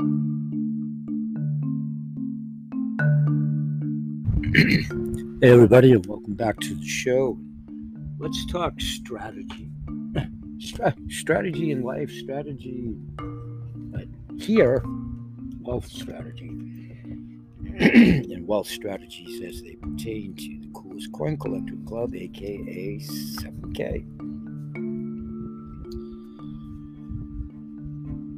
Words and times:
hey, 0.00 0.06
everybody, 5.42 5.92
and 5.92 6.04
welcome 6.06 6.34
back 6.34 6.58
to 6.58 6.74
the 6.74 6.84
show. 6.84 7.38
Let's 8.18 8.44
talk 8.46 8.80
strategy. 8.80 9.70
strategy 11.08 11.70
in 11.70 11.82
life, 11.82 12.10
strategy 12.10 12.96
here, 14.38 14.82
wealth 15.60 15.86
strategy. 15.86 16.48
and 17.78 18.46
wealth 18.48 18.68
strategies 18.68 19.42
as 19.42 19.62
they 19.62 19.76
pertain 19.76 20.34
to 20.34 20.58
the 20.60 20.70
coolest 20.74 21.12
coin 21.12 21.36
collector 21.36 21.76
club, 21.86 22.16
aka 22.16 22.98
7K. 22.98 24.13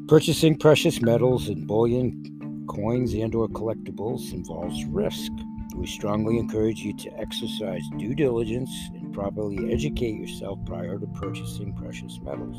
Purchasing 0.08 0.56
precious 0.56 1.02
metals 1.02 1.48
and 1.48 1.66
bullion, 1.66 2.64
coins, 2.68 3.12
and 3.14 3.34
or 3.34 3.48
collectibles 3.48 4.32
involves 4.32 4.84
risk. 4.84 5.32
We 5.74 5.88
strongly 5.88 6.38
encourage 6.38 6.78
you 6.78 6.96
to 6.98 7.18
exercise 7.18 7.82
due 7.98 8.14
diligence 8.14 8.70
and 8.94 9.12
properly 9.12 9.72
educate 9.72 10.14
yourself 10.14 10.60
prior 10.64 10.96
to 10.96 11.06
purchasing 11.08 11.74
precious 11.74 12.20
metals. 12.22 12.56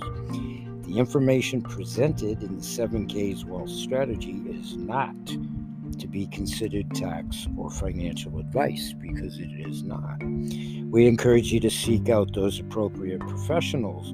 The 0.85 0.97
information 0.97 1.61
presented 1.61 2.43
in 2.43 2.57
the 2.57 2.61
7K's 2.61 3.45
Wealth 3.45 3.69
Strategy 3.69 4.41
is 4.49 4.75
not 4.75 5.15
to 5.99 6.07
be 6.07 6.27
considered 6.27 6.93
tax 6.93 7.47
or 7.57 7.69
financial 7.69 8.39
advice 8.39 8.93
because 8.99 9.39
it 9.39 9.51
is 9.69 9.83
not. 9.83 10.21
We 10.91 11.07
encourage 11.07 11.53
you 11.53 11.61
to 11.61 11.69
seek 11.69 12.09
out 12.09 12.33
those 12.33 12.59
appropriate 12.59 13.21
professionals 13.21 14.13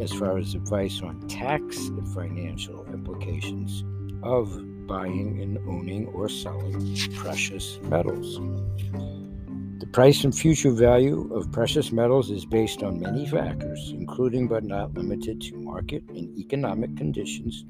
as 0.00 0.12
far 0.12 0.38
as 0.38 0.54
advice 0.54 1.00
on 1.02 1.20
tax 1.28 1.76
and 1.88 2.08
financial 2.14 2.84
implications 2.86 3.84
of 4.22 4.48
buying 4.86 5.40
and 5.40 5.58
owning 5.68 6.06
or 6.08 6.28
selling 6.28 6.96
precious 7.14 7.78
metals. 7.82 8.40
The 9.78 9.86
price 9.86 10.24
and 10.24 10.34
future 10.34 10.70
value 10.70 11.32
of 11.34 11.50
precious 11.52 11.92
metals 11.92 12.30
is 12.30 12.44
based 12.44 12.82
on 12.82 13.00
many 13.00 13.26
factors, 13.26 13.92
including 13.94 14.48
but 14.48 14.64
not 14.64 14.94
limited 14.94 15.40
to 15.42 15.56
market 15.56 16.02
and 16.08 16.36
economic 16.38 16.96
conditions. 16.96 17.64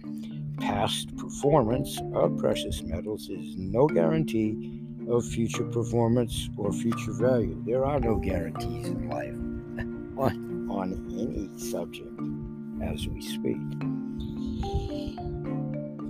Past 0.58 1.17
performance 1.17 2.00
of 2.14 2.39
precious 2.39 2.83
metals 2.83 3.28
is 3.28 3.56
no 3.56 3.86
guarantee 3.86 4.80
of 5.08 5.25
future 5.27 5.64
performance 5.64 6.48
or 6.56 6.72
future 6.72 7.12
value. 7.12 7.61
There 7.67 7.84
are 7.84 8.00
no 8.00 8.17
guarantees 8.17 8.89
in 8.89 9.08
life 9.08 10.45
on, 10.70 10.93
any 11.19 11.51
subject 11.59 12.09
as 12.83 13.07
we 13.09 13.20
speak. 13.20 13.59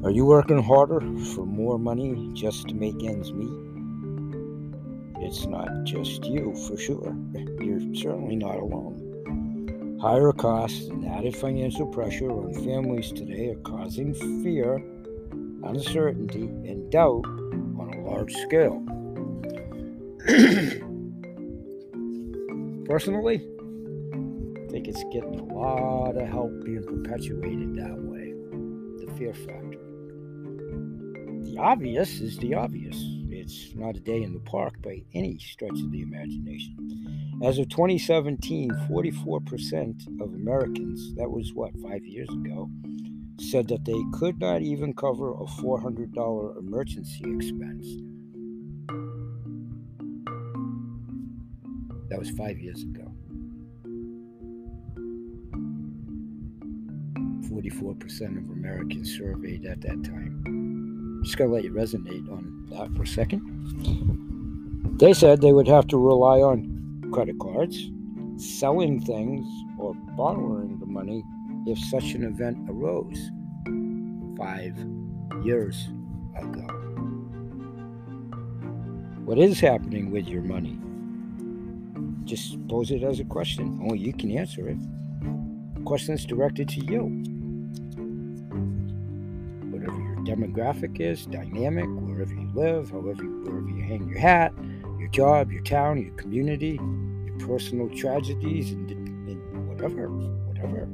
Are 0.05 0.11
you 0.11 0.27
working 0.27 0.63
harder 0.63 1.01
for 1.35 1.47
more 1.47 1.79
money 1.79 2.31
just 2.35 2.69
to 2.69 2.75
make 2.75 3.03
ends 3.03 3.33
meet? 3.33 3.49
It's 5.25 5.47
not 5.47 5.85
just 5.85 6.27
you, 6.27 6.55
for 6.69 6.77
sure. 6.77 7.17
You're 7.59 7.81
certainly 7.95 8.37
not 8.37 8.57
alone. 8.57 9.97
Higher 10.01 10.33
costs 10.33 10.89
and 10.89 11.07
added 11.07 11.35
financial 11.35 11.87
pressure 11.87 12.31
on 12.31 12.53
families 12.53 13.13
today 13.13 13.49
are 13.49 13.59
causing 13.61 14.13
fear, 14.43 14.77
uncertainty, 15.65 16.43
and 16.43 16.93
doubt 16.93 17.25
on 17.25 17.95
a 17.95 18.07
large 18.07 18.35
scale. 18.35 18.83
Personally, 22.85 23.54
think 24.75 24.89
it's 24.89 25.05
getting 25.05 25.39
a 25.39 25.55
lot 25.55 26.17
of 26.17 26.27
help 26.27 26.51
being 26.65 26.83
perpetuated 26.83 27.77
that 27.77 27.97
way. 27.97 28.35
The 28.99 29.13
fear 29.17 29.33
factor 29.33 29.79
the 31.45 31.61
obvious 31.61 32.21
is 32.21 32.37
the 32.39 32.55
obvious. 32.55 32.97
It's 33.31 33.73
not 33.77 33.95
a 33.95 34.01
day 34.01 34.25
in 34.25 34.33
the 34.33 34.41
park 34.41 34.83
by 34.83 35.05
any 35.15 35.39
stretch 35.39 35.79
of 35.79 35.93
the 35.93 36.01
imagination. 36.01 37.39
As 37.45 37.59
of 37.59 37.69
2017, 37.69 38.73
44% 38.91 40.21
of 40.21 40.35
Americans, 40.35 41.15
that 41.15 41.31
was 41.31 41.53
what, 41.55 41.71
five 41.81 42.05
years 42.05 42.29
ago, 42.31 42.69
said 43.39 43.69
that 43.69 43.85
they 43.85 44.03
could 44.15 44.41
not 44.41 44.63
even 44.63 44.93
cover 44.93 45.35
a 45.35 45.45
$400 45.45 46.59
emergency 46.59 47.23
expense. 47.33 47.87
That 52.09 52.19
was 52.19 52.31
five 52.31 52.59
years 52.59 52.83
ago. 52.83 53.14
44% 57.55 58.39
of 58.39 58.51
Americans 58.51 59.17
surveyed 59.17 59.65
at 59.65 59.81
that 59.83 60.03
time 60.03 61.21
just 61.23 61.39
to 61.39 61.47
let 61.47 61.63
you 61.65 61.73
resonate 61.73 62.29
on 62.31 62.67
that 62.71 62.95
for 62.97 63.05
a 63.05 63.07
second. 63.07 64.99
They 64.99 65.13
said 65.13 65.41
they 65.41 65.53
would 65.53 65.69
have 65.69 65.87
to 65.89 65.97
rely 65.97 66.41
on 66.41 67.11
credit 67.13 67.39
cards, 67.39 67.91
selling 68.37 69.01
things, 69.01 69.47
or 69.79 69.95
borrowing 70.17 70.79
the 70.81 70.87
money 70.87 71.25
if 71.67 71.79
such 71.79 72.13
an 72.13 72.25
event 72.25 72.59
arose 72.69 73.31
five 74.37 74.77
years 75.45 75.89
ago. 76.37 76.67
What 79.25 79.39
is 79.39 79.61
happening 79.61 80.11
with 80.11 80.27
your 80.27 80.43
money? 80.43 80.79
Just 82.25 82.67
pose 82.69 82.91
it 82.91 83.03
as 83.03 83.21
a 83.21 83.25
question. 83.25 83.79
Only 83.83 83.99
you 83.99 84.13
can 84.13 84.37
answer 84.37 84.69
it. 84.69 84.77
Questions 85.85 86.27
directed 86.27 86.69
to 86.71 86.85
you 86.85 87.34
demographic 90.25 91.01
is, 91.01 91.27
dynamic, 91.27 91.87
wherever 91.87 92.35
you 92.35 92.51
live, 92.55 92.91
however, 92.91 93.25
wherever 93.25 93.69
you 93.69 93.83
hang 93.83 94.09
your 94.09 94.19
hat, 94.19 94.53
your 94.99 95.09
job, 95.09 95.53
your 95.53 95.63
town, 95.63 96.03
your 96.03 96.15
community, 96.15 96.81
your 97.27 97.39
personal 97.47 97.89
tragedies, 97.91 98.73
and, 98.73 98.91
and 98.91 99.69
whatever, 99.69 100.09
whatever, 100.09 100.89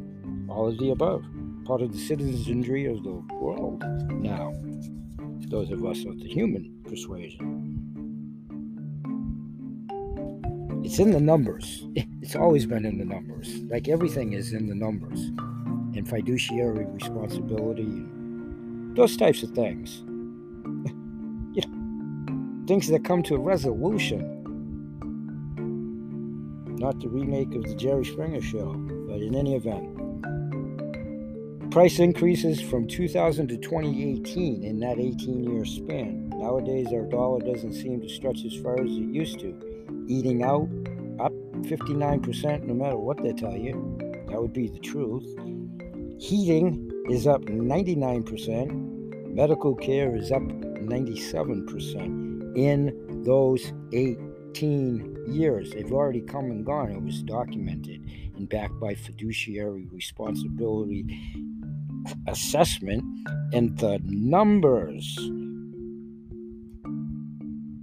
all 0.48 0.68
of 0.68 0.78
the 0.78 0.90
above. 0.90 1.24
Part 1.64 1.82
of 1.82 1.92
the 1.92 1.98
citizenry 1.98 2.86
of 2.86 3.02
the 3.04 3.12
world 3.34 3.84
now. 4.10 4.52
Those 5.48 5.70
of 5.70 5.84
us 5.84 6.04
of 6.04 6.18
the 6.18 6.28
human 6.28 6.82
persuasion. 6.84 7.70
It's 10.84 10.98
in 10.98 11.10
the 11.12 11.20
numbers. 11.20 11.86
It's 12.22 12.36
always 12.36 12.66
been 12.66 12.84
in 12.84 12.98
the 12.98 13.04
numbers. 13.04 13.62
Like 13.70 13.88
everything 13.88 14.34
is 14.34 14.52
in 14.52 14.68
the 14.68 14.74
numbers. 14.74 15.18
And 15.96 16.06
fiduciary 16.08 16.84
responsibility 16.84 18.04
those 18.94 19.16
types 19.16 19.42
of 19.42 19.50
things. 19.50 19.98
you 21.54 21.62
know, 21.66 22.66
things 22.66 22.88
that 22.88 23.04
come 23.04 23.22
to 23.24 23.34
a 23.34 23.38
resolution. 23.38 24.36
Not 26.76 26.98
the 27.00 27.08
remake 27.08 27.54
of 27.54 27.64
the 27.64 27.74
Jerry 27.74 28.04
Springer 28.04 28.40
show, 28.40 28.72
but 29.08 29.20
in 29.20 29.34
any 29.34 29.54
event. 29.54 30.00
Price 31.70 32.00
increases 32.00 32.60
from 32.60 32.88
2000 32.88 33.46
to 33.46 33.56
2018 33.56 34.64
in 34.64 34.80
that 34.80 34.98
18 34.98 35.44
year 35.44 35.64
span. 35.64 36.28
Nowadays, 36.30 36.88
our 36.92 37.04
dollar 37.04 37.38
doesn't 37.40 37.74
seem 37.74 38.00
to 38.00 38.08
stretch 38.08 38.44
as 38.44 38.56
far 38.56 38.80
as 38.80 38.90
it 38.90 39.14
used 39.14 39.38
to. 39.40 39.54
Eating 40.08 40.42
out, 40.42 40.68
up 41.20 41.32
59% 41.62 42.64
no 42.64 42.74
matter 42.74 42.96
what 42.96 43.22
they 43.22 43.32
tell 43.32 43.56
you. 43.56 43.96
That 44.28 44.40
would 44.40 44.52
be 44.52 44.68
the 44.68 44.80
truth. 44.80 45.26
Heating 46.20 46.88
is 47.08 47.26
up 47.26 47.40
99%. 47.46 49.34
Medical 49.34 49.74
care 49.74 50.14
is 50.14 50.30
up 50.30 50.42
97% 50.42 52.58
in 52.58 53.22
those 53.24 53.72
18 53.94 55.16
years. 55.28 55.70
They've 55.70 55.90
already 55.90 56.20
come 56.20 56.50
and 56.50 56.66
gone. 56.66 56.90
It 56.90 57.02
was 57.02 57.22
documented 57.22 58.06
and 58.36 58.46
backed 58.50 58.78
by 58.78 58.96
fiduciary 58.96 59.86
responsibility 59.90 61.06
assessment. 62.28 63.02
And 63.54 63.78
the 63.78 63.98
numbers, 64.04 65.16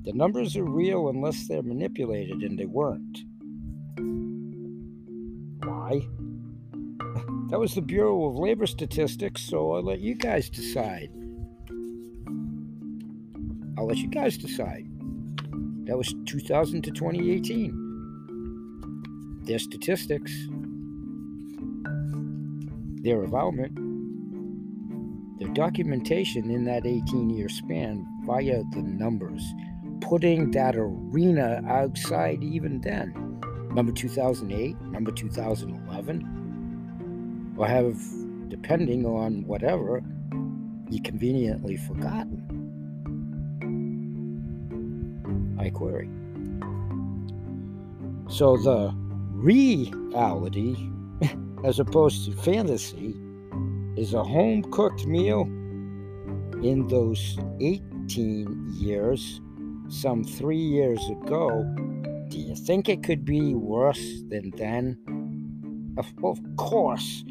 the 0.04 0.14
numbers 0.14 0.56
are 0.56 0.64
real 0.64 1.10
unless 1.10 1.48
they're 1.48 1.64
manipulated, 1.64 2.44
and 2.44 2.60
they 2.60 2.66
weren't. 2.66 3.18
Why? 5.64 6.08
That 7.50 7.60
was 7.60 7.76
the 7.76 7.82
Bureau 7.82 8.26
of 8.26 8.36
Labor 8.36 8.68
Statistics, 8.68 9.42
so 9.42 9.72
I'll 9.72 9.82
let 9.82 10.02
you 10.02 10.16
guys 10.16 10.50
decide. 10.50 11.10
I'll 13.78 13.88
let 13.88 14.00
you 14.00 14.10
guys 14.10 14.38
decide. 14.38 14.86
That 15.86 15.98
was 15.98 16.14
2000 16.26 16.82
to 16.82 16.92
2018. 16.92 19.44
Their 19.46 19.60
statistics, 19.60 20.34
their 23.02 23.24
involvement, 23.24 23.80
their 25.40 25.54
documentation 25.54 26.52
in 26.52 26.66
that 26.66 26.86
18 26.86 27.30
year 27.30 27.48
span 27.48 28.06
via 28.26 28.62
the 28.74 28.82
numbers, 28.82 29.42
putting 30.02 30.52
that 30.52 30.76
arena 30.76 31.62
outside 31.66 32.44
even 32.44 32.82
then. 32.82 33.40
Number 33.72 33.94
2008, 33.94 34.82
number 34.82 35.14
2011, 35.14 36.37
or 37.58 37.68
have, 37.68 38.00
depending 38.50 39.06
on 39.06 39.46
whatever, 39.46 40.04
you 40.90 41.02
conveniently 41.02 41.76
forgotten? 41.78 42.44
I 45.60 45.70
query. 45.70 46.10
So 48.30 48.58
the 48.58 48.94
reality, 49.34 50.76
as 51.64 51.80
opposed 51.80 52.26
to 52.26 52.32
fantasy, 52.38 53.16
is 53.96 54.14
a 54.14 54.24
home 54.24 54.64
cooked 54.72 55.06
meal 55.08 55.42
in 56.64 56.88
those 56.88 57.40
18 57.60 58.74
years, 58.74 59.42
some 59.90 60.24
three 60.24 60.58
years 60.58 61.00
ago. 61.10 61.64
Do 62.30 62.38
you 62.38 62.56
think 62.56 62.90
it 62.90 63.04
could 63.04 63.26
be 63.26 63.56
worse 63.56 64.22
than 64.30 64.52
then? 64.52 64.98
Of, 65.98 66.08
of 66.24 66.40
course. 66.58 67.24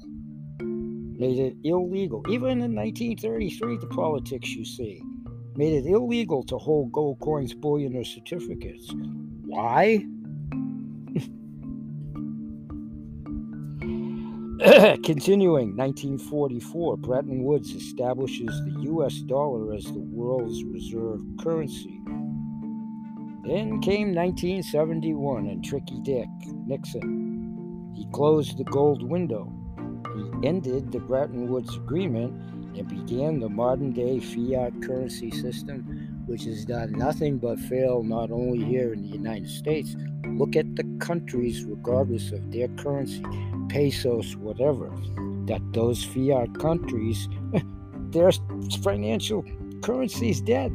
Made 0.59 1.39
it 1.39 1.55
illegal. 1.63 2.23
Even 2.29 2.61
in 2.61 2.75
1933, 2.75 3.77
the 3.77 3.87
politics 3.87 4.49
you 4.51 4.63
see 4.63 5.01
made 5.55 5.73
it 5.73 5.89
illegal 5.89 6.43
to 6.43 6.57
hold 6.57 6.91
gold 6.91 7.19
coins, 7.19 7.53
bullion, 7.53 7.95
or 7.95 8.03
certificates. 8.03 8.93
Why? 9.45 10.05
Continuing, 15.05 15.77
1944, 15.77 16.97
Bretton 16.97 17.45
Woods 17.45 17.73
establishes 17.73 18.49
the 18.65 18.81
US 18.91 19.19
dollar 19.19 19.73
as 19.73 19.85
the 19.85 19.99
world's 19.99 20.65
reserve 20.65 21.21
currency. 21.39 22.01
Then 23.45 23.79
came 23.79 24.13
1971 24.13 25.47
and 25.47 25.63
Tricky 25.63 26.01
Dick 26.01 26.27
Nixon. 26.67 27.93
He 27.95 28.05
closed 28.11 28.57
the 28.57 28.65
gold 28.65 29.01
window. 29.01 29.49
He 30.13 30.45
ended 30.45 30.91
the 30.91 30.99
Bretton 30.99 31.47
Woods 31.47 31.77
Agreement 31.77 32.33
and 32.77 32.85
began 32.85 33.39
the 33.39 33.47
modern 33.47 33.93
day 33.93 34.19
fiat 34.19 34.73
currency 34.81 35.31
system, 35.31 36.08
which 36.29 36.43
has 36.43 36.63
done 36.63 36.91
nothing 36.91 37.39
but 37.39 37.59
fail 37.59 38.03
not 38.03 38.29
only 38.29 38.63
here 38.63 38.93
in 38.93 39.01
the 39.01 39.07
United 39.07 39.49
States. 39.49 39.95
Look 40.27 40.55
at 40.55 40.75
the 40.75 40.83
countries, 40.99 41.65
regardless 41.65 42.31
of 42.31 42.51
their 42.51 42.67
currency 42.67 43.23
pesos, 43.67 44.35
whatever, 44.35 44.89
that 45.47 45.61
those 45.73 46.03
fiat 46.03 46.53
countries, 46.59 47.27
their 48.11 48.31
financial 48.83 49.43
currency 49.81 50.29
is 50.29 50.41
dead. 50.41 50.71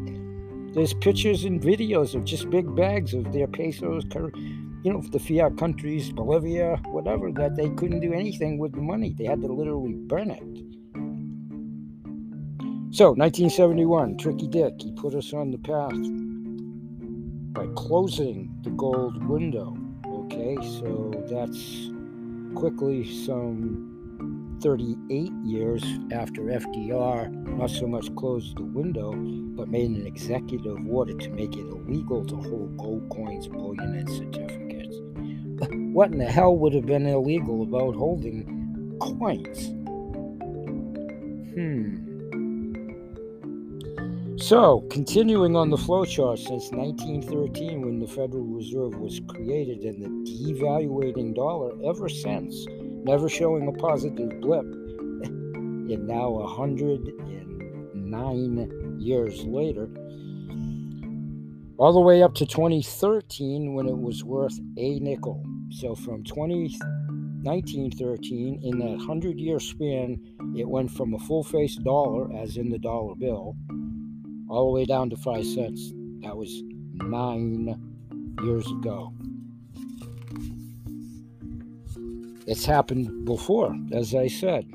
There's 0.74 0.92
pictures 0.94 1.44
and 1.44 1.62
videos 1.62 2.16
of 2.16 2.24
just 2.24 2.50
big 2.50 2.74
bags 2.74 3.14
of 3.14 3.32
their 3.32 3.46
pesos, 3.46 4.04
you 4.82 4.92
know, 4.92 5.02
the 5.12 5.20
fiat 5.20 5.56
countries, 5.56 6.10
Bolivia, 6.10 6.82
whatever, 6.86 7.30
that 7.30 7.54
they 7.54 7.70
couldn't 7.70 8.00
do 8.00 8.12
anything 8.12 8.58
with 8.58 8.72
the 8.72 8.82
money. 8.82 9.14
They 9.16 9.24
had 9.24 9.40
to 9.42 9.46
literally 9.46 9.94
burn 9.94 10.32
it. 10.32 10.73
So, 12.94 13.06
1971, 13.06 14.18
Tricky 14.18 14.46
Dick, 14.46 14.74
he 14.80 14.92
put 14.92 15.16
us 15.16 15.32
on 15.32 15.50
the 15.50 15.58
path 15.58 15.90
by 17.52 17.66
closing 17.74 18.54
the 18.62 18.70
gold 18.70 19.26
window. 19.26 19.76
Okay, 20.06 20.56
so 20.78 21.10
that's 21.28 21.90
quickly 22.54 23.02
some 23.26 24.60
38 24.62 25.32
years 25.42 25.82
after 26.12 26.42
FDR 26.42 27.32
not 27.58 27.70
so 27.70 27.88
much 27.88 28.14
closed 28.14 28.58
the 28.58 28.62
window, 28.62 29.10
but 29.56 29.66
made 29.66 29.90
an 29.90 30.06
executive 30.06 30.78
order 30.88 31.14
to 31.14 31.30
make 31.30 31.56
it 31.56 31.66
illegal 31.66 32.24
to 32.24 32.36
hold 32.36 32.76
gold 32.76 33.08
coins, 33.10 33.48
bullion, 33.48 33.92
and 33.92 34.08
certificates. 34.08 34.98
What 35.92 36.12
in 36.12 36.18
the 36.18 36.26
hell 36.26 36.56
would 36.58 36.74
have 36.74 36.86
been 36.86 37.08
illegal 37.08 37.64
about 37.64 37.96
holding 37.96 38.96
coins? 39.00 39.70
Hmm. 41.54 42.13
So, 44.38 44.80
continuing 44.90 45.54
on 45.54 45.70
the 45.70 45.76
flowchart 45.76 46.38
since 46.38 46.72
1913, 46.72 47.82
when 47.82 48.00
the 48.00 48.08
Federal 48.08 48.42
Reserve 48.42 48.98
was 48.98 49.20
created, 49.28 49.82
and 49.82 50.02
the 50.02 50.08
devaluating 50.28 51.36
dollar 51.36 51.70
ever 51.88 52.08
since, 52.08 52.66
never 53.04 53.28
showing 53.28 53.68
a 53.68 53.72
positive 53.72 54.40
blip, 54.40 54.64
and 55.24 56.08
now 56.08 56.30
109 56.30 59.00
years 59.00 59.44
later, 59.44 59.88
all 61.78 61.92
the 61.92 62.00
way 62.00 62.24
up 62.24 62.34
to 62.34 62.44
2013 62.44 63.74
when 63.74 63.86
it 63.86 63.96
was 63.96 64.24
worth 64.24 64.58
a 64.76 64.98
nickel. 64.98 65.44
So, 65.70 65.94
from 65.94 66.24
20, 66.24 66.76
1913, 67.44 68.62
in 68.64 68.80
that 68.80 68.96
100 68.96 69.38
year 69.38 69.60
span, 69.60 70.20
it 70.56 70.68
went 70.68 70.90
from 70.90 71.14
a 71.14 71.20
full 71.20 71.44
face 71.44 71.76
dollar, 71.76 72.36
as 72.36 72.56
in 72.56 72.70
the 72.70 72.78
dollar 72.78 73.14
bill, 73.14 73.54
all 74.54 74.66
the 74.66 74.72
way 74.72 74.84
down 74.84 75.10
to 75.10 75.16
five 75.16 75.44
cents. 75.44 75.92
That 76.20 76.36
was 76.36 76.62
nine 76.94 77.76
years 78.42 78.70
ago. 78.70 79.12
It's 82.46 82.64
happened 82.64 83.24
before, 83.24 83.74
as 83.92 84.14
I 84.14 84.28
said. 84.28 84.70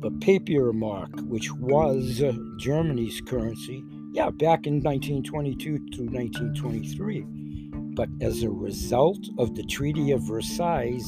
The 0.00 0.10
papier 0.20 0.72
mark, 0.72 1.10
which 1.22 1.52
was 1.52 2.22
Germany's 2.58 3.20
currency, 3.20 3.82
yeah, 4.12 4.30
back 4.30 4.66
in 4.66 4.80
1922 4.82 5.78
through 5.92 6.06
1923. 6.06 7.24
But 7.96 8.08
as 8.20 8.42
a 8.42 8.50
result 8.50 9.26
of 9.38 9.56
the 9.56 9.64
Treaty 9.64 10.12
of 10.12 10.22
Versailles, 10.22 11.02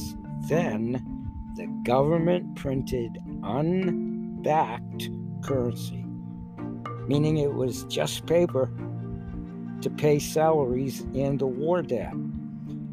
then 0.49 0.93
the 1.55 1.67
government 1.85 2.55
printed 2.55 3.17
unbacked 3.43 5.09
currency 5.41 5.98
meaning 7.09 7.37
it 7.37 7.55
was 7.55 7.85
just 7.85 8.27
paper 8.27 8.71
to 9.81 9.89
pay 9.89 10.19
salaries 10.19 11.01
and 11.15 11.39
the 11.39 11.47
war 11.47 11.81
debt. 11.81 12.13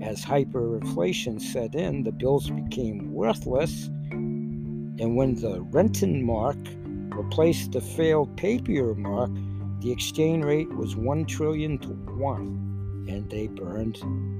As 0.01 0.25
hyperinflation 0.25 1.39
set 1.39 1.75
in, 1.75 2.03
the 2.03 2.13
bills 2.13 2.49
became 2.49 3.13
worthless, 3.13 3.89
and 4.09 5.17
when 5.17 5.35
the 5.35 5.63
Rentenmark 5.65 6.57
replaced 7.15 7.73
the 7.73 7.83
failed 7.83 8.35
papier 8.39 8.95
mark, 8.95 9.31
the 9.81 9.93
exchange 9.93 10.45
rate 10.47 10.73
was 10.77 10.97
1 10.97 11.27
trillion 11.27 11.77
to 11.81 11.89
1, 11.89 13.07
and 13.11 13.29
they 13.29 13.49
burned 13.49 13.99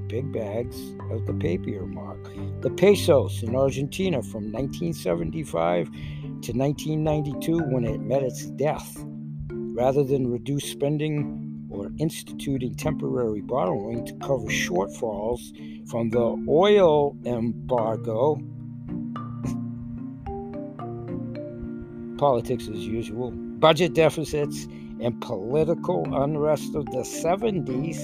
big 0.09 0.33
bags 0.33 0.81
of 1.11 1.27
the 1.27 1.35
papier 1.35 1.85
mark. 1.85 2.19
The 2.63 2.71
pesos 2.71 3.43
in 3.43 3.55
Argentina 3.55 4.23
from 4.23 4.51
1975 4.53 5.91
to 5.91 6.53
1992, 6.53 7.59
when 7.59 7.85
it 7.85 8.01
met 8.01 8.23
its 8.23 8.47
death, 8.47 9.05
rather 9.77 10.03
than 10.03 10.27
reduce 10.31 10.65
spending 10.65 11.67
or 11.69 11.91
instituting 11.99 12.75
temporary 12.75 13.43
borrowing 13.43 14.07
to 14.07 14.15
cover 14.15 14.47
shortfalls 14.47 15.41
from 15.91 16.09
the 16.11 16.45
oil 16.49 17.15
embargo. 17.27 18.41
Politics 22.17 22.69
as 22.69 22.87
usual, 22.87 23.31
budget 23.33 23.93
deficits, 23.95 24.67
and 25.01 25.21
political 25.21 26.03
unrest 26.23 26.75
of 26.75 26.87
the 26.87 27.05
70s, 27.05 27.99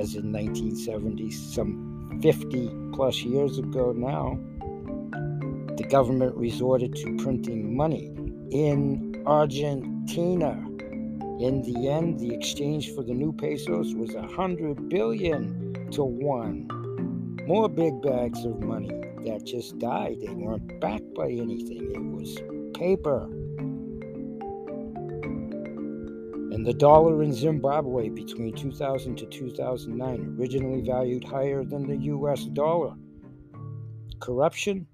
as 0.00 0.14
in 0.14 0.32
1970s, 0.32 1.34
some 1.34 2.18
50 2.22 2.70
plus 2.94 3.22
years 3.22 3.58
ago 3.58 3.92
now. 3.92 4.38
the 5.76 5.84
government 5.84 6.34
resorted 6.34 6.94
to 6.96 7.16
printing 7.18 7.76
money 7.76 8.12
in 8.50 9.22
Argentina. 9.26 10.67
In 11.38 11.62
the 11.62 11.88
end, 11.88 12.18
the 12.18 12.34
exchange 12.34 12.92
for 12.96 13.04
the 13.04 13.14
new 13.14 13.32
pesos 13.32 13.94
was 13.94 14.12
a 14.16 14.26
hundred 14.26 14.88
billion 14.88 15.88
to 15.92 16.02
one. 16.02 16.66
More 17.46 17.68
big 17.68 18.02
bags 18.02 18.44
of 18.44 18.58
money 18.58 18.90
that 19.24 19.44
just 19.44 19.78
died. 19.78 20.16
They 20.20 20.34
weren't 20.34 20.80
backed 20.80 21.14
by 21.14 21.30
anything. 21.30 21.92
It 21.94 22.02
was 22.02 22.36
paper. 22.76 23.26
And 26.52 26.66
the 26.66 26.74
dollar 26.74 27.22
in 27.22 27.32
Zimbabwe 27.32 28.08
between 28.08 28.56
2000 28.56 29.14
to 29.18 29.26
2009 29.26 30.36
originally 30.40 30.80
valued 30.80 31.22
higher 31.22 31.62
than 31.62 31.86
the 31.86 31.98
US 32.14 32.46
dollar. 32.46 32.94
Corruption, 34.18 34.88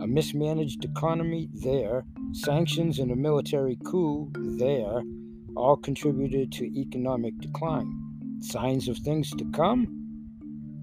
a 0.00 0.06
mismanaged 0.06 0.84
economy 0.84 1.48
there, 1.52 2.04
sanctions, 2.30 3.00
and 3.00 3.10
a 3.10 3.16
military 3.16 3.76
coup 3.84 4.30
there 4.36 5.02
all 5.56 5.76
contributed 5.76 6.52
to 6.52 6.64
economic 6.78 7.36
decline. 7.38 7.92
Signs 8.40 8.88
of 8.88 8.98
things 8.98 9.30
to 9.32 9.44
come? 9.52 9.86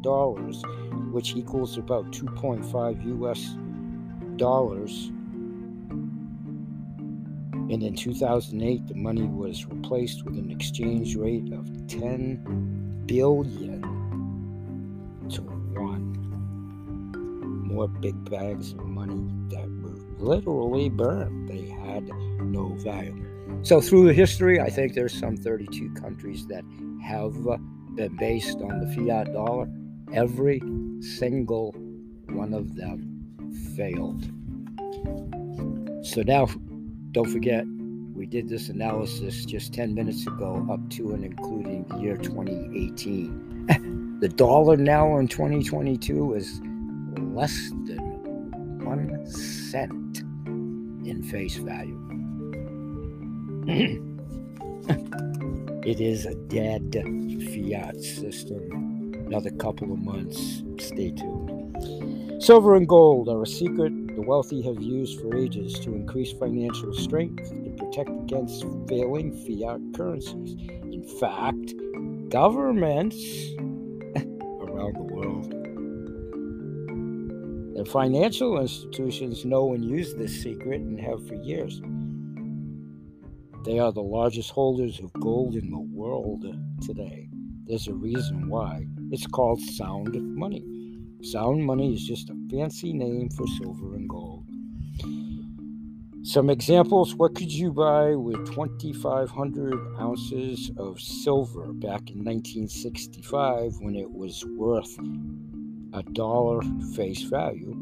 which 1.11 1.35
equals 1.35 1.77
about 1.77 2.11
2.5 2.11 3.21
US 3.21 3.55
dollars. 4.37 5.11
And 7.69 7.83
in 7.83 7.95
2008, 7.95 8.87
the 8.87 8.95
money 8.95 9.23
was 9.23 9.65
replaced 9.65 10.23
with 10.23 10.37
an 10.37 10.49
exchange 10.51 11.17
rate 11.17 11.51
of 11.51 11.69
10 11.87 13.03
billion 13.05 13.81
to 15.29 15.41
one. 15.41 16.13
More 17.67 17.89
big 17.89 18.29
bags 18.29 18.71
of 18.71 18.85
money 18.85 19.27
that 19.49 19.69
were 19.81 19.99
literally 20.17 20.89
burned. 20.89 21.49
They 21.49 21.67
had 21.67 22.07
no 22.39 22.69
value. 22.75 23.26
So, 23.63 23.81
through 23.81 24.07
the 24.07 24.13
history, 24.13 24.61
I 24.61 24.69
think 24.69 24.93
there's 24.93 25.17
some 25.17 25.35
32 25.35 25.93
countries 25.93 26.45
that 26.47 26.63
have 27.03 27.33
been 27.95 28.15
based 28.17 28.57
on 28.57 28.79
the 28.79 28.95
fiat 28.95 29.33
dollar. 29.33 29.67
Every 30.13 30.61
single 31.01 31.73
one 32.29 32.53
of 32.53 32.75
them 32.75 33.25
failed. 33.75 34.23
So, 36.05 36.21
now 36.21 36.47
don't 37.11 37.29
forget, 37.29 37.65
we 38.13 38.25
did 38.25 38.47
this 38.47 38.69
analysis 38.69 39.43
just 39.45 39.73
10 39.73 39.93
minutes 39.93 40.25
ago, 40.27 40.65
up 40.71 40.89
to 40.91 41.13
and 41.13 41.23
including 41.23 41.83
the 41.85 41.97
year 41.97 42.15
2018. 42.15 44.17
the 44.21 44.29
dollar 44.29 44.77
now 44.77 45.17
in 45.17 45.27
2022 45.27 46.35
is 46.35 46.61
less 47.17 47.69
than 47.85 47.99
one 48.83 49.25
cent 49.25 50.19
in 51.07 51.23
face 51.23 51.57
value. 51.57 52.06
it 55.83 55.99
is 55.99 56.25
a 56.25 56.35
dead 56.35 56.95
fiat 57.53 58.01
system. 58.01 59.13
Another 59.27 59.51
couple 59.51 59.91
of 59.91 59.99
months. 59.99 60.63
Stay 60.79 61.11
tuned. 61.11 62.41
Silver 62.41 62.75
and 62.75 62.87
gold 62.87 63.27
are 63.27 63.43
a 63.43 63.45
secret 63.45 63.91
the 64.15 64.21
wealthy 64.21 64.61
have 64.61 64.81
used 64.81 65.19
for 65.19 65.35
ages 65.35 65.77
to 65.79 65.93
increase 65.93 66.31
financial 66.31 66.93
strength 66.93 67.51
and 67.51 67.77
protect 67.77 68.09
against 68.09 68.65
failing 68.87 69.33
fiat 69.45 69.81
currencies. 69.93 70.55
In 70.83 71.03
fact, 71.19 71.73
governments 72.29 73.17
around 74.61 74.95
the 74.95 75.03
world 75.03 75.53
and 77.77 77.87
financial 77.87 78.59
institutions 78.61 79.43
know 79.43 79.73
and 79.73 79.83
use 79.83 80.15
this 80.15 80.41
secret 80.41 80.79
and 80.79 80.99
have 80.99 81.27
for 81.27 81.35
years. 81.35 81.81
They 83.67 83.79
are 83.79 83.91
the 83.91 84.01
largest 84.01 84.51
holders 84.51 85.01
of 85.01 85.11
gold 85.11 85.55
in 85.55 85.69
the 85.69 85.77
world 85.77 86.45
today. 86.81 87.27
There's 87.65 87.89
a 87.89 87.93
reason 87.93 88.47
why. 88.47 88.87
It's 89.11 89.27
called 89.27 89.59
sound 89.59 90.15
money. 90.37 90.63
Sound 91.21 91.65
money 91.65 91.93
is 91.93 92.07
just 92.07 92.29
a 92.29 92.35
fancy 92.49 92.93
name 92.93 93.27
for 93.31 93.45
silver 93.45 93.95
and 93.95 94.07
gold. 94.07 94.45
Some 96.23 96.49
examples 96.49 97.13
what 97.15 97.35
could 97.35 97.51
you 97.51 97.73
buy 97.73 98.15
with 98.15 98.37
2,500 98.55 99.97
ounces 99.99 100.71
of 100.77 101.01
silver 101.01 101.73
back 101.73 102.09
in 102.09 102.23
1965 102.23 103.73
when 103.81 103.97
it 103.97 104.09
was 104.09 104.45
worth 104.45 104.97
a 105.91 106.03
dollar 106.13 106.61
face 106.95 107.23
value 107.23 107.73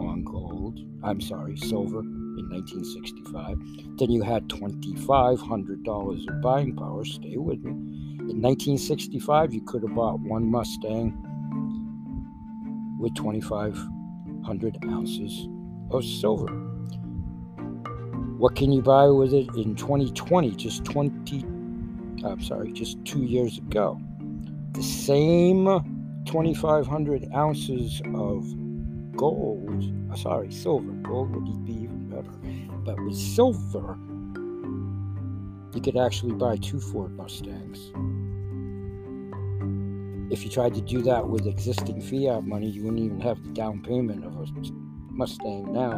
on 0.00 0.24
gold? 0.24 0.80
I'm 1.04 1.20
sorry, 1.20 1.56
silver 1.56 2.02
in 2.38 2.48
1965. 2.50 3.58
Then 3.98 4.10
you 4.10 4.22
had 4.22 4.48
$2,500 4.48 6.28
of 6.28 6.40
buying 6.40 6.76
power. 6.76 7.04
Stay 7.04 7.36
with 7.36 7.62
me. 7.62 7.70
In 7.70 8.42
1965, 8.42 9.54
you 9.54 9.62
could 9.62 9.82
have 9.82 9.94
bought 9.94 10.20
one 10.20 10.50
Mustang 10.50 11.16
with 12.98 13.14
2,500 13.14 14.78
ounces 14.84 15.48
of 15.90 16.04
silver. 16.04 16.52
What 18.38 18.54
can 18.54 18.70
you 18.70 18.82
buy 18.82 19.06
with 19.08 19.32
it 19.34 19.48
in 19.56 19.74
2020? 19.74 20.52
Just 20.52 20.84
20, 20.84 21.44
I'm 22.24 22.40
sorry, 22.42 22.72
just 22.72 23.04
two 23.04 23.24
years 23.24 23.58
ago. 23.58 24.00
The 24.72 24.82
same 24.82 25.64
2,500 26.26 27.28
ounces 27.34 28.02
of 28.14 28.46
gold, 29.16 29.92
uh, 30.12 30.16
sorry, 30.16 30.52
silver. 30.52 30.92
Gold 31.02 31.34
would. 31.34 31.48
But 32.88 33.04
with 33.04 33.18
silver, 33.18 33.98
you 35.74 35.82
could 35.82 35.98
actually 35.98 36.32
buy 36.32 36.56
two 36.56 36.80
Ford 36.80 37.14
Mustangs. 37.14 37.92
If 40.32 40.42
you 40.42 40.48
tried 40.50 40.72
to 40.72 40.80
do 40.80 41.02
that 41.02 41.28
with 41.28 41.46
existing 41.46 42.00
fiat 42.00 42.46
money, 42.46 42.70
you 42.70 42.84
wouldn't 42.84 43.02
even 43.02 43.20
have 43.20 43.44
the 43.44 43.50
down 43.50 43.82
payment 43.82 44.24
of 44.24 44.34
a 44.36 44.46
Mustang 45.10 45.70
now. 45.70 45.96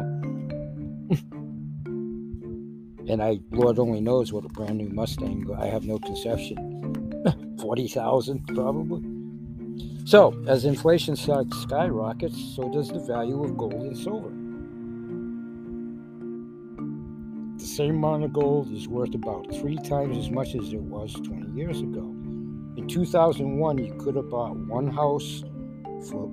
and 3.09 3.23
I, 3.23 3.39
Lord 3.51 3.79
only 3.79 4.01
knows 4.01 4.33
what 4.33 4.43
a 4.43 4.49
brand 4.49 4.77
new 4.77 4.89
Mustang. 4.89 5.49
I 5.57 5.67
have 5.67 5.85
no 5.85 5.97
conception. 5.97 7.15
Forty 7.61 7.87
thousand, 7.87 8.45
probably. 8.47 9.01
So, 10.03 10.43
as 10.45 10.65
inflation 10.65 11.15
starts 11.15 11.57
skyrockets, 11.61 12.53
so 12.53 12.67
does 12.67 12.89
the 12.89 12.99
value 12.99 13.41
of 13.45 13.55
gold 13.55 13.75
and 13.75 13.97
silver. 13.97 14.40
Same 17.71 18.03
amount 18.03 18.25
of 18.25 18.33
gold 18.33 18.69
is 18.73 18.89
worth 18.89 19.15
about 19.15 19.49
three 19.55 19.77
times 19.77 20.17
as 20.17 20.29
much 20.29 20.55
as 20.55 20.73
it 20.73 20.81
was 20.81 21.13
20 21.13 21.57
years 21.57 21.79
ago. 21.79 22.01
In 22.75 22.85
2001, 22.85 23.77
you 23.77 23.93
could 23.93 24.17
have 24.17 24.29
bought 24.29 24.57
one 24.57 24.89
house 24.89 25.45
for 26.09 26.29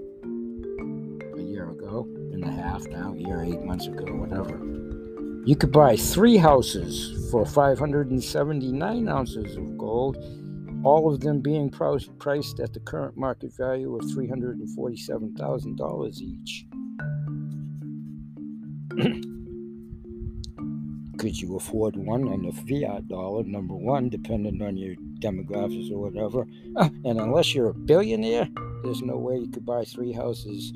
a 1.37 1.41
year 1.41 1.69
ago 1.69 2.05
and 2.33 2.43
a 2.43 2.51
half 2.51 2.85
now, 2.87 3.13
year, 3.13 3.41
eight 3.43 3.61
months 3.61 3.87
ago, 3.87 4.03
whatever, 4.13 4.80
you 5.45 5.55
could 5.55 5.71
buy 5.71 5.95
three 5.95 6.37
houses 6.37 7.29
for 7.31 7.45
579 7.45 9.07
ounces 9.07 9.55
of 9.57 9.77
gold, 9.77 10.17
all 10.83 11.11
of 11.11 11.21
them 11.21 11.41
being 11.41 11.69
priced 11.69 12.59
at 12.59 12.73
the 12.73 12.79
current 12.79 13.15
market 13.17 13.55
value 13.55 13.95
of 13.95 14.01
$347,000 14.01 16.21
each. 16.21 16.65
Could 21.17 21.39
you 21.39 21.55
afford 21.55 21.95
one 21.95 22.27
on 22.27 22.43
the 22.43 22.51
fiat 22.51 23.07
dollar? 23.07 23.43
Number 23.43 23.75
one, 23.75 24.09
depending 24.09 24.61
on 24.61 24.75
your 24.75 24.95
demographics 25.19 25.89
or 25.91 25.99
whatever. 25.99 26.45
Uh, 26.75 26.89
and 27.05 27.19
unless 27.19 27.53
you're 27.53 27.69
a 27.69 27.73
billionaire, 27.73 28.49
there's 28.83 29.03
no 29.03 29.17
way 29.17 29.37
you 29.37 29.47
could 29.47 29.65
buy 29.65 29.85
three 29.85 30.11
houses 30.11 30.73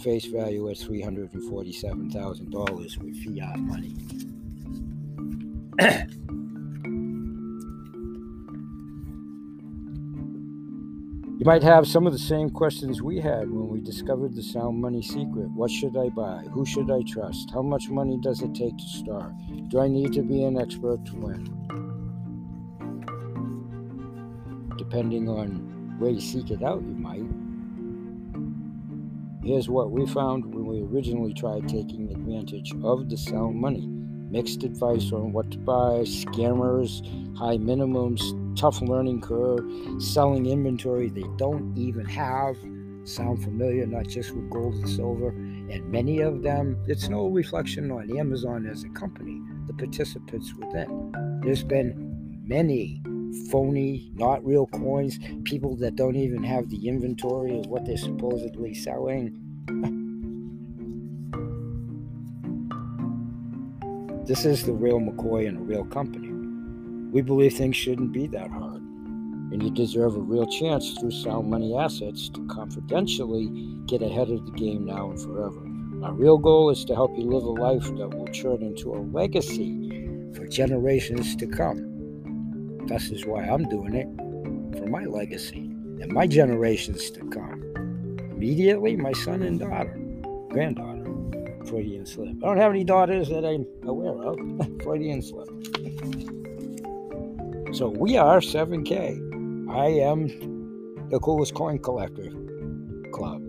face 0.00 0.26
value 0.26 0.70
at 0.70 0.76
$347,000 0.76 2.98
with 2.98 3.16
fiat 3.24 3.58
money. 3.58 3.96
You 11.40 11.46
might 11.46 11.62
have 11.62 11.88
some 11.88 12.06
of 12.06 12.12
the 12.12 12.18
same 12.18 12.50
questions 12.50 13.00
we 13.00 13.18
had 13.18 13.50
when 13.50 13.68
we 13.68 13.80
discovered 13.80 14.36
the 14.36 14.42
sound 14.42 14.78
money 14.78 15.00
secret. 15.00 15.50
What 15.52 15.70
should 15.70 15.96
I 15.96 16.10
buy? 16.10 16.44
Who 16.52 16.66
should 16.66 16.90
I 16.90 17.00
trust? 17.00 17.50
How 17.50 17.62
much 17.62 17.88
money 17.88 18.18
does 18.20 18.42
it 18.42 18.54
take 18.54 18.76
to 18.76 18.84
start? 18.84 19.32
Do 19.68 19.80
I 19.80 19.88
need 19.88 20.12
to 20.12 20.22
be 20.22 20.44
an 20.44 20.60
expert 20.60 21.02
to 21.06 21.16
win? 21.16 21.46
Depending 24.76 25.30
on 25.30 25.96
where 25.98 26.10
you 26.10 26.20
seek 26.20 26.50
it 26.50 26.62
out, 26.62 26.82
you 26.82 26.94
might. 26.94 27.24
Here's 29.50 29.68
what 29.68 29.90
we 29.90 30.06
found 30.06 30.54
when 30.54 30.64
we 30.64 30.80
originally 30.80 31.34
tried 31.34 31.68
taking 31.68 32.08
advantage 32.12 32.72
of 32.84 33.08
the 33.10 33.16
sound 33.16 33.56
money 33.56 33.84
mixed 34.30 34.62
advice 34.62 35.10
on 35.10 35.32
what 35.32 35.50
to 35.50 35.58
buy, 35.58 36.04
scammers, 36.04 37.04
high 37.36 37.56
minimums, 37.56 38.22
tough 38.56 38.80
learning 38.80 39.20
curve, 39.20 39.68
selling 40.00 40.46
inventory 40.46 41.08
they 41.08 41.24
don't 41.36 41.76
even 41.76 42.04
have. 42.06 42.56
Sound 43.02 43.42
familiar, 43.42 43.86
not 43.86 44.06
just 44.06 44.30
with 44.30 44.48
gold 44.50 44.74
and 44.74 44.88
silver. 44.88 45.30
And 45.30 45.84
many 45.90 46.20
of 46.20 46.42
them, 46.44 46.80
it's 46.86 47.08
no 47.08 47.26
reflection 47.26 47.90
on 47.90 48.16
Amazon 48.16 48.66
as 48.66 48.84
a 48.84 48.88
company, 48.90 49.40
the 49.66 49.74
participants 49.74 50.54
within. 50.54 51.40
There's 51.42 51.64
been 51.64 52.38
many 52.44 53.02
phony, 53.50 54.10
not 54.14 54.44
real 54.44 54.66
coins, 54.66 55.18
people 55.44 55.76
that 55.76 55.96
don't 55.96 56.16
even 56.16 56.42
have 56.42 56.68
the 56.68 56.88
inventory 56.88 57.58
of 57.58 57.66
what 57.66 57.84
they're 57.84 57.96
supposedly 57.96 58.74
selling. 58.74 59.36
this 64.26 64.44
is 64.44 64.64
the 64.64 64.72
real 64.72 65.00
McCoy 65.00 65.48
and 65.48 65.58
a 65.58 65.60
real 65.60 65.84
company. 65.84 66.28
We 67.12 67.22
believe 67.22 67.54
things 67.54 67.76
shouldn't 67.76 68.12
be 68.12 68.28
that 68.28 68.50
hard, 68.50 68.80
and 68.80 69.60
you 69.60 69.70
deserve 69.70 70.14
a 70.14 70.20
real 70.20 70.46
chance 70.46 70.94
through 70.94 71.10
sound 71.10 71.50
money 71.50 71.76
assets 71.76 72.28
to 72.30 72.46
confidentially 72.46 73.48
get 73.86 74.02
ahead 74.02 74.30
of 74.30 74.46
the 74.46 74.52
game 74.52 74.86
now 74.86 75.10
and 75.10 75.20
forever. 75.20 75.60
Our 76.04 76.14
real 76.14 76.38
goal 76.38 76.70
is 76.70 76.84
to 76.84 76.94
help 76.94 77.10
you 77.18 77.24
live 77.24 77.42
a 77.42 77.50
life 77.50 77.84
that 77.96 78.14
will 78.14 78.28
turn 78.28 78.62
into 78.62 78.94
a 78.94 79.02
legacy 79.12 80.08
for 80.34 80.46
generations 80.46 81.34
to 81.36 81.48
come. 81.48 81.89
This 82.90 83.12
is 83.12 83.24
why 83.24 83.44
I'm 83.44 83.68
doing 83.68 83.94
it 83.94 84.08
for 84.76 84.86
my 84.88 85.04
legacy 85.04 85.58
and 86.00 86.10
my 86.12 86.26
generations 86.26 87.08
to 87.12 87.20
come. 87.30 87.62
Immediately, 88.32 88.96
my 88.96 89.12
son 89.12 89.42
and 89.42 89.60
daughter, 89.60 89.96
granddaughter, 90.48 91.04
Freudian 91.66 92.04
slip. 92.04 92.30
I 92.42 92.46
don't 92.46 92.56
have 92.56 92.72
any 92.72 92.82
daughters 92.82 93.28
that 93.28 93.44
I'm 93.44 93.64
aware 93.84 94.20
of. 94.20 94.36
Freudian 94.82 95.22
slip. 95.22 95.48
So 97.76 97.88
we 97.88 98.16
are 98.16 98.40
7K. 98.40 99.70
I 99.70 99.86
am 99.86 100.26
the 101.10 101.20
coolest 101.20 101.54
coin 101.54 101.78
collector 101.78 102.32
club, 103.12 103.40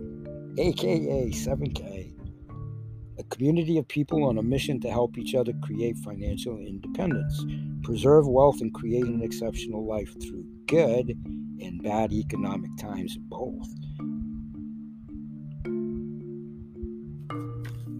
aka 0.56 1.30
7K, 1.30 2.12
a 3.18 3.24
community 3.24 3.76
of 3.76 3.88
people 3.88 4.22
on 4.22 4.38
a 4.38 4.42
mission 4.42 4.80
to 4.82 4.88
help 4.88 5.18
each 5.18 5.34
other 5.34 5.52
create 5.64 5.96
financial 5.96 6.58
independence, 6.58 7.44
preserve 7.82 8.26
wealth, 8.26 8.60
and 8.60 8.72
create 8.72 9.04
an 9.04 9.22
exceptional 9.22 9.86
life 9.86 10.12
through 10.22 10.44
good 10.66 11.08
and 11.60 11.82
bad 11.82 12.12
economic 12.12 12.70
times, 12.78 13.16
both. 13.28 13.68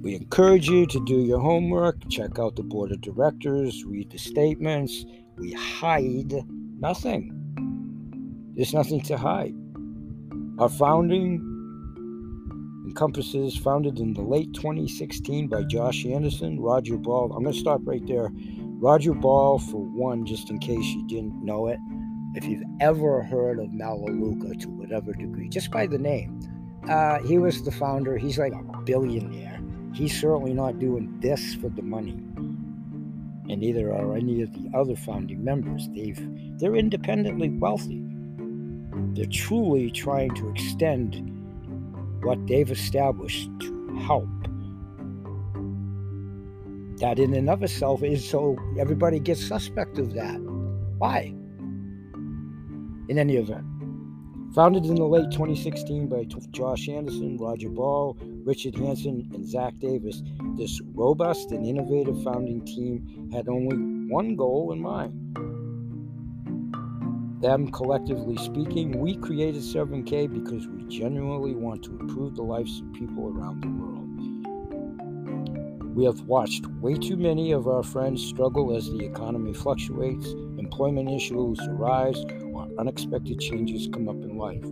We 0.03 0.17
encourage 0.17 0.69
you 0.69 0.87
to 0.87 1.05
do 1.05 1.21
your 1.21 1.39
homework, 1.39 2.09
check 2.09 2.39
out 2.39 2.57
the 2.57 2.65
board 2.65 2.91
of 2.91 3.01
directors, 3.01 3.85
read 3.85 4.11
the 4.11 4.19
statements, 4.19 5.05
we 5.37 5.53
hide 5.53 6.35
nothing. 6.81 7.33
There's 8.57 8.75
nothing 8.75 9.01
to 9.03 9.17
hide. 9.17 9.55
Our 10.59 10.69
founding 10.69 11.41
encompasses, 12.85 13.57
founded 13.57 13.99
in 13.99 14.13
the 14.13 14.23
late 14.23 14.53
2016 14.55 15.49
by 15.49 15.63
Josh 15.63 16.05
Anderson, 16.05 16.61
Roger 16.61 16.97
Ball. 16.97 17.33
I'm 17.33 17.43
going 17.43 17.55
to 17.55 17.59
stop 17.59 17.81
right 17.85 18.07
there. 18.07 18.31
Roger 18.83 19.15
Ball, 19.15 19.59
for 19.59 19.81
one, 19.81 20.27
just 20.27 20.51
in 20.51 20.59
case 20.59 20.85
you 20.85 21.07
didn't 21.07 21.43
know 21.43 21.69
it, 21.69 21.79
if 22.35 22.45
you've 22.45 22.65
ever 22.81 23.23
heard 23.23 23.59
of 23.59 23.73
Melaleuca 23.73 24.57
to 24.57 24.69
whatever 24.69 25.13
degree, 25.13 25.49
just 25.49 25.71
by 25.71 25.87
the 25.87 25.99
name, 25.99 26.41
uh, 26.89 27.21
he 27.21 27.39
was 27.39 27.63
the 27.63 27.71
founder. 27.71 28.19
He's 28.19 28.39
like 28.39 28.53
a 28.53 28.83
billionaire. 28.83 29.61
He's 29.95 30.21
certainly 30.21 30.53
not 30.53 30.79
doing 30.79 31.19
this 31.21 31.55
for 31.55 31.69
the 31.69 31.83
money 31.83 32.21
and 33.49 33.61
neither 33.61 33.93
are 33.93 34.17
any 34.17 34.43
of 34.43 34.53
the 34.55 34.71
other 34.77 34.97
founding 34.97 35.45
members. 35.45 35.89
They've 35.95 36.19
they're 36.59 36.77
independently 36.77 37.51
wealthy. 37.51 38.03
They're 39.15 39.27
truly 39.27 39.91
trying 39.91 40.35
to 40.37 40.49
extend 40.51 41.29
what 42.25 42.47
they've 42.47 42.71
established 42.71 43.51
to 43.61 43.97
help. 43.99 44.29
That 47.03 47.19
in 47.19 47.35
and 47.35 47.51
of 47.51 47.63
itself 47.63 48.03
is 48.03 48.27
so 48.27 48.57
everybody 48.79 49.19
gets 49.19 49.45
suspect 49.45 49.99
of 49.99 50.15
that. 50.15 50.41
Why? 50.99 51.35
In 53.09 53.19
any 53.19 53.37
event, 53.37 53.67
Founded 54.55 54.85
in 54.85 54.97
the 54.97 55.05
late 55.05 55.31
2016 55.31 56.09
by 56.09 56.25
Josh 56.51 56.87
Anderson, 56.87 57.39
Roger 57.39 57.71
Ball, 57.71 58.19
Richard 58.45 58.77
Hanson, 58.77 59.29
and 59.33 59.49
Zach 59.49 59.79
Davis, 59.79 60.23
this 60.59 60.79
robust 60.95 61.53
and 61.53 61.67
innovative 61.67 62.23
founding 62.23 62.63
team 62.67 63.31
had 63.33 63.49
only 63.49 63.77
one 64.13 64.37
goal 64.37 64.71
in 64.73 64.81
mind. 64.83 65.15
Them 67.43 67.73
collectively 67.73 68.37
speaking, 68.37 69.01
we 69.01 69.17
created 69.17 69.63
7K 69.63 70.31
because 70.31 70.69
we 70.69 70.85
genuinely 70.85 71.55
want 71.55 71.83
to 71.85 71.99
improve 71.99 72.37
the 72.37 72.43
lives 72.43 72.83
of 72.83 72.93
people 72.93 73.29
around 73.29 73.63
the 73.63 73.69
world. 73.69 74.02
We 75.95 76.07
have 76.07 76.23
watched 76.23 76.67
way 76.81 76.95
too 76.95 77.19
many 77.19 77.53
of 77.53 77.69
our 77.69 77.83
friends 77.83 78.25
struggle 78.25 78.75
as 78.75 78.87
the 78.87 79.05
economy 79.05 79.53
fluctuates, 79.53 80.27
employment 80.57 81.11
issues 81.11 81.61
arise, 81.69 82.17
or 82.45 82.67
unexpected 82.79 83.39
changes 83.39 83.91
come 83.93 84.09
up 84.09 84.17
in 84.17 84.39
life. 84.39 84.65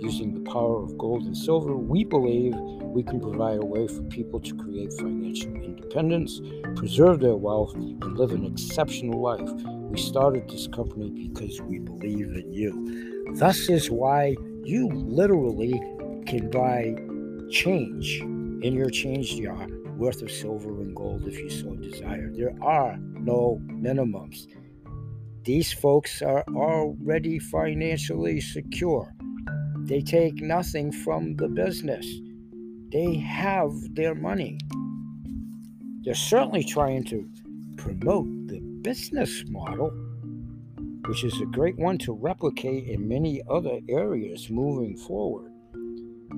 Using 0.00 0.34
the 0.34 0.48
power 0.48 0.80
of 0.80 0.96
gold 0.96 1.24
and 1.24 1.36
silver, 1.36 1.76
we 1.76 2.04
believe 2.04 2.54
we 2.54 3.02
can 3.02 3.20
provide 3.20 3.58
a 3.58 3.66
way 3.66 3.88
for 3.88 4.02
people 4.04 4.38
to 4.38 4.54
create 4.54 4.92
financial 4.92 5.52
independence, 5.56 6.40
preserve 6.76 7.18
their 7.18 7.34
wealth, 7.34 7.74
and 7.74 8.16
live 8.16 8.30
an 8.30 8.44
exceptional 8.44 9.20
life. 9.20 9.50
We 9.66 9.98
started 9.98 10.48
this 10.48 10.68
company 10.68 11.10
because 11.10 11.60
we 11.60 11.80
believe 11.80 12.28
in 12.28 12.52
you. 12.52 13.34
Thus 13.34 13.68
is 13.68 13.90
why 13.90 14.36
you 14.62 14.88
literally 14.90 15.72
can 16.24 16.48
buy 16.50 16.94
change 17.50 18.20
in 18.20 18.74
your 18.74 18.90
change 18.90 19.40
jar 19.40 19.66
worth 19.98 20.22
of 20.22 20.30
silver 20.30 20.80
and 20.80 20.94
gold 20.94 21.26
if 21.26 21.38
you 21.38 21.50
so 21.50 21.74
desire. 21.74 22.30
There 22.32 22.54
are 22.62 22.96
no 22.98 23.60
minimums. 23.66 24.46
These 25.44 25.72
folks 25.72 26.22
are 26.22 26.44
already 26.54 27.38
financially 27.38 28.40
secure. 28.40 29.12
They 29.80 30.00
take 30.00 30.40
nothing 30.40 30.92
from 30.92 31.36
the 31.36 31.48
business. 31.48 32.06
They 32.92 33.16
have 33.16 33.72
their 33.94 34.14
money. 34.14 34.58
They're 36.04 36.14
certainly 36.14 36.64
trying 36.64 37.04
to 37.06 37.28
promote 37.76 38.26
the 38.48 38.60
business 38.82 39.44
model, 39.48 39.90
which 41.06 41.24
is 41.24 41.40
a 41.40 41.46
great 41.46 41.76
one 41.76 41.98
to 41.98 42.12
replicate 42.12 42.86
in 42.86 43.08
many 43.08 43.42
other 43.50 43.80
areas 43.88 44.50
moving 44.50 44.96
forward. 44.96 45.52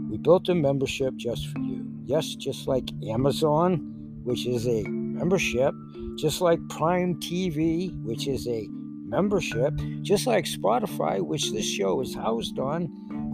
We 0.09 0.17
built 0.17 0.49
a 0.49 0.55
membership 0.55 1.17
just 1.17 1.49
for 1.49 1.59
you. 1.59 1.90
Yes, 2.11 2.35
just 2.35 2.67
like 2.67 2.91
Amazon, 3.09 3.77
which 4.25 4.45
is 4.45 4.67
a 4.67 4.83
membership, 4.83 5.73
just 6.19 6.41
like 6.41 6.59
Prime 6.69 7.15
TV, 7.21 7.95
which 8.03 8.27
is 8.27 8.49
a 8.49 8.67
membership, 9.05 9.73
just 10.03 10.27
like 10.27 10.45
Spotify, 10.45 11.21
which 11.21 11.53
this 11.53 11.65
show 11.65 12.01
is 12.01 12.13
housed 12.13 12.59
on, 12.59 12.89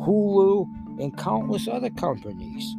Hulu, 0.06 0.66
and 1.00 1.16
countless 1.16 1.68
other 1.68 1.88
companies. 1.88 2.70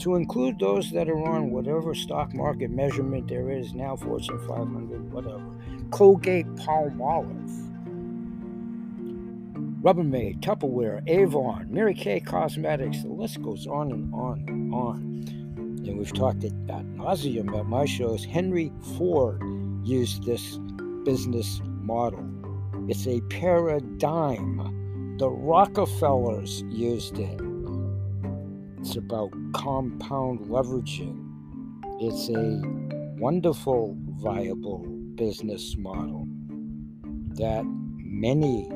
To 0.00 0.16
include 0.16 0.58
those 0.58 0.90
that 0.90 1.08
are 1.08 1.24
on 1.24 1.52
whatever 1.52 1.94
stock 1.94 2.34
market 2.34 2.72
measurement 2.72 3.28
there 3.28 3.52
is 3.52 3.72
now, 3.72 3.94
Fortune 3.94 4.40
500, 4.48 5.12
whatever. 5.12 5.46
Colgate 5.92 6.46
Palmolive, 6.56 7.69
Rubbermaid, 9.82 10.40
Tupperware, 10.40 11.02
Avon, 11.08 11.68
Mary 11.70 11.94
Kay 11.94 12.20
Cosmetics, 12.20 13.02
the 13.02 13.08
list 13.08 13.40
goes 13.40 13.66
on 13.66 13.90
and 13.90 14.14
on 14.14 14.44
and 14.46 14.74
on. 14.74 14.96
And 15.86 15.98
we've 15.98 16.12
talked 16.12 16.44
at 16.44 16.52
nauseum 16.66 17.48
about 17.48 17.66
my 17.66 17.86
shows. 17.86 18.22
Henry 18.22 18.70
Ford 18.98 19.42
used 19.82 20.24
this 20.24 20.58
business 21.04 21.62
model. 21.64 22.28
It's 22.88 23.06
a 23.06 23.22
paradigm. 23.30 25.16
The 25.18 25.30
Rockefellers 25.30 26.62
used 26.68 27.18
it. 27.18 27.40
It's 28.80 28.96
about 28.96 29.30
compound 29.54 30.40
leveraging. 30.40 31.26
It's 32.02 32.28
a 32.28 32.60
wonderful, 33.18 33.96
viable 34.18 34.84
business 35.14 35.74
model 35.78 36.26
that 37.36 37.64
many 37.96 38.68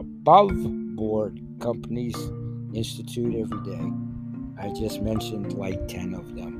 above 0.00 0.50
board 0.96 1.38
companies 1.60 2.16
institute 2.72 3.36
every 3.36 3.60
day. 3.64 3.92
I 4.58 4.72
just 4.72 5.02
mentioned 5.02 5.52
like 5.52 5.88
10 5.88 6.14
of 6.14 6.34
them. 6.34 6.56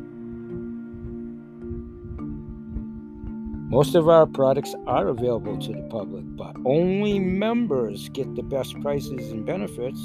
Most 3.70 3.94
of 3.94 4.10
our 4.10 4.26
products 4.26 4.74
are 4.86 5.08
available 5.08 5.56
to 5.56 5.72
the 5.72 5.82
public, 5.88 6.24
but 6.36 6.54
only 6.66 7.18
members 7.18 8.10
get 8.10 8.34
the 8.34 8.42
best 8.42 8.78
prices 8.82 9.32
and 9.32 9.46
benefits. 9.46 9.98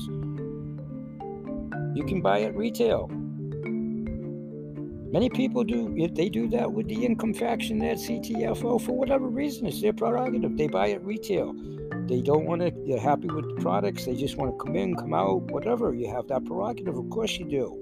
You 1.94 2.06
can 2.08 2.22
buy 2.22 2.44
at 2.44 2.56
retail. 2.56 3.10
Many 5.12 5.30
people 5.30 5.66
do, 5.66 5.94
if 5.98 6.14
they 6.16 6.30
do 6.30 6.48
that 6.50 6.72
with 6.72 6.88
the 6.88 7.04
income 7.04 7.34
faction 7.34 7.82
at 7.84 7.98
CTFO 7.98 8.82
for 8.82 8.94
whatever 8.94 9.28
reason, 9.28 9.66
it's 9.66 9.82
their 9.82 9.94
prerogative. 9.94 10.56
They 10.58 10.68
buy 10.68 10.92
at 10.92 11.04
retail. 11.04 11.54
They 12.08 12.22
don't 12.22 12.46
want 12.46 12.62
to, 12.62 12.72
they're 12.88 13.00
happy 13.00 13.28
with 13.28 13.56
the 13.56 13.62
products. 13.62 14.06
They 14.06 14.16
just 14.16 14.38
want 14.38 14.52
to 14.52 14.64
come 14.64 14.76
in, 14.76 14.96
come 14.96 15.14
out, 15.14 15.52
whatever. 15.52 15.94
You 15.94 16.08
have 16.14 16.28
that 16.28 16.46
prerogative. 16.46 16.96
Of 16.98 17.10
course 17.10 17.38
you 17.38 17.46
do. 17.46 17.82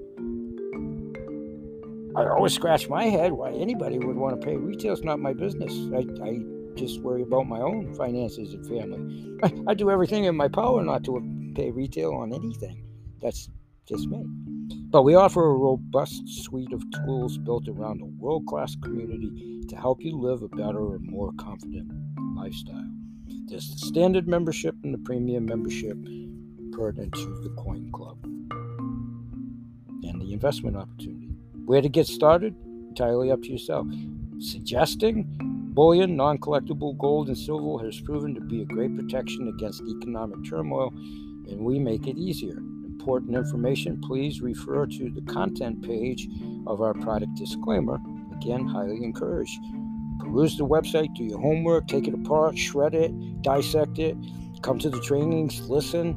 I 2.16 2.26
always 2.28 2.54
scratch 2.54 2.88
my 2.88 3.04
head 3.04 3.32
why 3.32 3.50
anybody 3.50 3.98
would 3.98 4.16
want 4.16 4.40
to 4.40 4.46
pay 4.46 4.56
retail. 4.56 4.92
It's 4.92 5.02
not 5.02 5.18
my 5.18 5.32
business. 5.32 5.72
I, 5.92 6.06
I 6.24 6.38
just 6.74 7.00
worry 7.02 7.22
about 7.22 7.48
my 7.48 7.60
own 7.60 7.92
finances 7.94 8.54
and 8.54 8.66
family. 8.66 9.38
I, 9.42 9.72
I 9.72 9.74
do 9.74 9.90
everything 9.90 10.24
in 10.24 10.36
my 10.36 10.48
power 10.48 10.82
not 10.82 11.04
to 11.04 11.52
pay 11.54 11.70
retail 11.70 12.12
on 12.12 12.32
anything. 12.32 12.84
That's 13.20 13.50
just 13.86 14.06
me. 14.08 14.24
But 14.90 15.02
we 15.02 15.16
offer 15.16 15.44
a 15.44 15.54
robust 15.54 16.22
suite 16.44 16.72
of 16.72 16.82
tools 16.92 17.36
built 17.36 17.68
around 17.68 18.00
a 18.00 18.06
world 18.06 18.46
class 18.46 18.76
community 18.82 19.62
to 19.68 19.76
help 19.76 20.00
you 20.00 20.16
live 20.16 20.42
a 20.42 20.48
better 20.48 20.94
and 20.94 21.04
more 21.10 21.32
confident 21.38 21.90
lifestyle. 22.36 22.93
There's 23.46 23.70
the 23.70 23.86
standard 23.86 24.26
membership 24.26 24.74
and 24.82 24.94
the 24.94 24.98
premium 24.98 25.44
membership 25.44 25.98
pertinent 26.72 27.12
to 27.12 27.40
the 27.42 27.50
Coin 27.50 27.92
Club 27.92 28.16
and 30.02 30.20
the 30.20 30.32
investment 30.32 30.78
opportunity. 30.78 31.28
Where 31.66 31.82
to 31.82 31.90
get 31.90 32.06
started? 32.06 32.54
Entirely 32.88 33.30
up 33.30 33.42
to 33.42 33.52
yourself. 33.52 33.86
Suggesting 34.38 35.26
bullion, 35.74 36.16
non 36.16 36.38
collectible 36.38 36.96
gold, 36.96 37.28
and 37.28 37.36
silver 37.36 37.84
has 37.84 38.00
proven 38.00 38.34
to 38.34 38.40
be 38.40 38.62
a 38.62 38.64
great 38.64 38.96
protection 38.96 39.48
against 39.48 39.82
economic 39.82 40.42
turmoil, 40.48 40.88
and 40.88 41.60
we 41.60 41.78
make 41.78 42.06
it 42.06 42.16
easier. 42.16 42.56
Important 42.56 43.36
information, 43.36 44.00
please 44.00 44.40
refer 44.40 44.86
to 44.86 45.10
the 45.10 45.20
content 45.30 45.82
page 45.82 46.28
of 46.66 46.80
our 46.80 46.94
product 46.94 47.34
disclaimer. 47.34 48.00
Again, 48.32 48.66
highly 48.66 49.04
encouraged. 49.04 49.60
Peruse 50.18 50.56
the 50.56 50.66
website, 50.66 51.14
do 51.14 51.24
your 51.24 51.40
homework, 51.40 51.86
take 51.86 52.08
it 52.08 52.14
apart, 52.14 52.56
shred 52.58 52.94
it, 52.94 53.12
dissect 53.42 53.98
it, 53.98 54.16
come 54.62 54.78
to 54.78 54.90
the 54.90 55.00
trainings, 55.00 55.68
listen. 55.68 56.16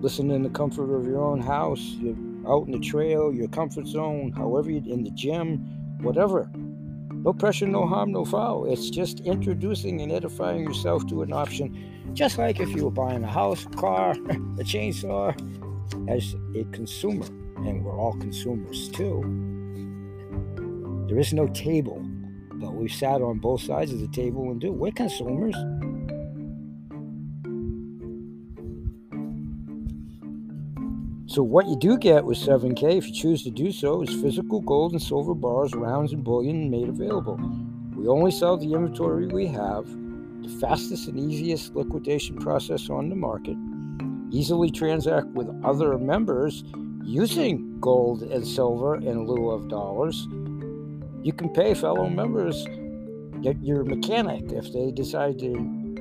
Listen 0.00 0.30
in 0.30 0.44
the 0.44 0.50
comfort 0.50 0.94
of 0.94 1.06
your 1.06 1.24
own 1.24 1.40
house. 1.40 1.80
Your 1.80 2.14
out 2.48 2.66
in 2.66 2.72
the 2.72 2.78
trail, 2.78 3.32
your 3.32 3.48
comfort 3.48 3.86
zone, 3.86 4.32
however 4.32 4.70
you're 4.70 4.92
in 4.92 5.04
the 5.04 5.10
gym, 5.10 5.58
whatever. 6.00 6.50
No 6.54 7.32
pressure, 7.32 7.66
no 7.66 7.86
harm, 7.86 8.12
no 8.12 8.24
foul. 8.24 8.64
It's 8.70 8.90
just 8.90 9.20
introducing 9.20 10.00
and 10.00 10.10
edifying 10.10 10.62
yourself 10.62 11.06
to 11.08 11.22
an 11.22 11.32
option, 11.32 12.12
just 12.14 12.38
like 12.38 12.60
if 12.60 12.70
you 12.70 12.84
were 12.84 12.90
buying 12.90 13.24
a 13.24 13.30
house, 13.30 13.66
a 13.66 13.68
car, 13.70 14.12
a 14.12 14.64
chainsaw, 14.64 15.34
as 16.08 16.34
a 16.56 16.64
consumer. 16.72 17.26
And 17.56 17.84
we're 17.84 17.98
all 17.98 18.16
consumers 18.18 18.88
too. 18.88 19.22
There 21.08 21.18
is 21.18 21.32
no 21.32 21.48
table, 21.48 22.06
but 22.58 22.74
we've 22.74 22.92
sat 22.92 23.22
on 23.22 23.38
both 23.38 23.62
sides 23.62 23.92
of 23.92 24.00
the 24.00 24.08
table 24.08 24.50
and 24.50 24.60
do. 24.60 24.72
We're 24.72 24.92
consumers. 24.92 25.54
So 31.26 31.42
what 31.42 31.66
you 31.68 31.76
do 31.76 31.98
get 31.98 32.24
with 32.24 32.38
7K, 32.38 32.96
if 32.96 33.06
you 33.06 33.12
choose 33.14 33.44
to 33.44 33.50
do 33.50 33.70
so, 33.70 34.02
is 34.02 34.20
physical 34.22 34.60
gold 34.60 34.92
and 34.92 35.00
silver 35.00 35.34
bars, 35.34 35.74
rounds, 35.74 36.12
and 36.12 36.24
bullion 36.24 36.70
made 36.70 36.88
available. 36.88 37.38
We 37.94 38.08
only 38.08 38.30
sell 38.30 38.56
the 38.56 38.72
inventory 38.72 39.26
we 39.26 39.46
have, 39.46 39.86
the 40.42 40.48
fastest 40.60 41.06
and 41.06 41.18
easiest 41.18 41.74
liquidation 41.74 42.38
process 42.38 42.88
on 42.88 43.10
the 43.10 43.14
market, 43.14 43.56
easily 44.30 44.70
transact 44.70 45.26
with 45.28 45.48
other 45.62 45.98
members 45.98 46.64
using 47.04 47.78
gold 47.78 48.22
and 48.22 48.46
silver 48.46 48.96
in 48.96 49.26
lieu 49.26 49.50
of 49.50 49.68
dollars. 49.68 50.26
You 51.28 51.34
can 51.34 51.50
pay 51.50 51.74
fellow 51.74 52.08
members, 52.08 52.66
your 53.60 53.84
mechanic 53.84 54.50
if 54.50 54.72
they 54.72 54.90
decide 54.90 55.38
to, 55.40 55.44